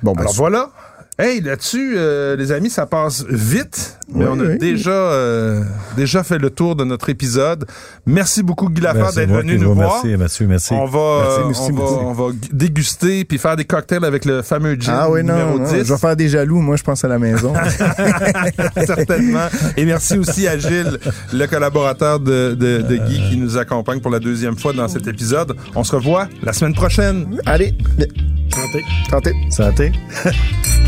[0.02, 0.70] Bon, ben, Alors voilà.
[1.20, 4.58] Hey, là-dessus, euh, les amis, ça passe vite, mais Oui, on a oui.
[4.58, 5.62] déjà euh,
[5.96, 7.66] déjà fait le tour de notre épisode.
[8.08, 10.02] Merci beaucoup, Guy Lafleur, c'est d'être venu nous vous voir.
[10.02, 10.74] remercie, Mathieu, merci.
[10.74, 11.94] On va, Merci, euh, merci on, va, beaucoup.
[12.04, 15.60] on va déguster puis faire des cocktails avec le fameux gin Ah oui, non, numéro
[15.60, 15.84] non, 10.
[15.86, 17.54] je vais faire des jaloux, moi, je pense à la maison.
[18.84, 19.50] Certainement.
[19.78, 20.98] Et merci aussi à Gilles,
[21.32, 25.06] le collaborateur de, de, de Guy, qui nous accompagne pour la deuxième fois dans cet
[25.08, 25.56] épisode.
[25.76, 27.38] On se revoit la semaine prochaine.
[27.46, 27.76] Allez,
[28.52, 28.84] Santé.
[29.12, 29.34] tentez.
[29.52, 29.92] Santé.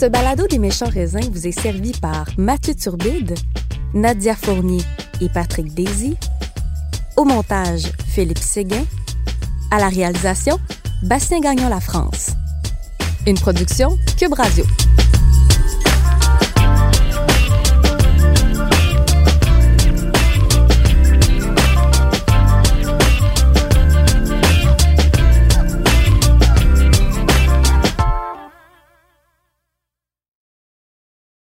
[0.00, 3.34] Ce balado des méchants raisins vous est servi par Mathieu Turbide,
[3.92, 4.80] Nadia Fournier
[5.20, 6.16] et Patrick Daisy.
[7.18, 8.86] Au montage, Philippe Séguin.
[9.70, 10.58] À la réalisation,
[11.02, 12.30] Bastien Gagnon La France.
[13.26, 14.64] Une production Cube Radio.